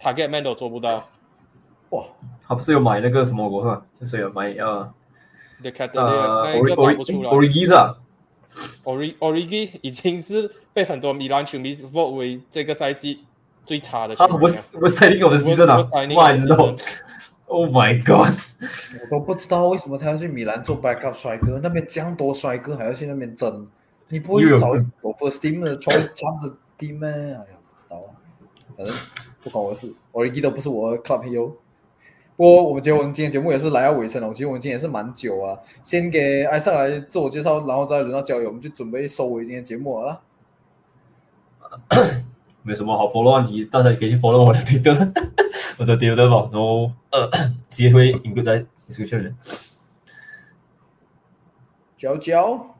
[0.00, 1.02] target man 都做不到。
[1.90, 2.04] 哇，
[2.46, 3.82] 他不是有买那个什么国吗？
[4.00, 4.92] 就是有买呃
[5.62, 7.98] The c a t a 呃那一个打不出来 Origi 的
[8.84, 13.24] ，，Ori Origi 已经是被很多米兰球迷 vote 为这个赛季
[13.64, 14.40] 最差的球他员了。
[14.40, 18.34] 不是不是 signing 我的 season 啊 was signing 哇，of 你 the 知道 season？Oh my god！
[19.02, 23.66] 我都不知道为什么他要去米兰做 backup 帅哥，那边这样多帅哥还要去那边争，
[24.08, 24.70] 你不会去找
[25.00, 27.06] 我 first team 的穿穿着 team 吗？
[27.06, 28.10] 哎呀，不知道啊，
[28.76, 28.94] 反正
[29.40, 31.52] 不关我的事，我一都不是我的 club hero。
[32.36, 35.58] 不过我们觉得我们今天节目也是来到尾声了，我觉得我们今天也是蛮久啊。
[35.82, 40.20] 先给艾上来自我介绍，然后再轮到交友，我们就准备收尾今天节目了啦。
[42.62, 45.12] 没什么好 follow 啊，你大家也可以去 follow 我的 Twitter，
[45.78, 47.30] 我的 Twitter 吧，然后呃，
[47.70, 49.32] 直接会 include 在 description 里。
[51.96, 52.74] 娇娇，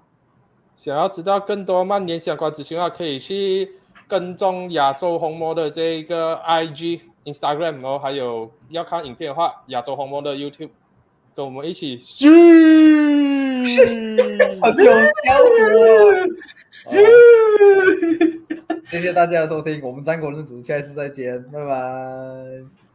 [0.75, 3.71] 想要知道更多曼联相关资讯的话，可以去
[4.07, 10.71] 跟踪亚洲红魔的这个 IG、Instagram，然后还有要看影片的话，亚洲红魔的 YouTube，
[11.35, 12.29] 跟我们一起嘘。
[14.63, 15.61] 好有效果。
[18.89, 22.86] 谢谢大家的收听，我们战国论主，下一次再见，拜拜。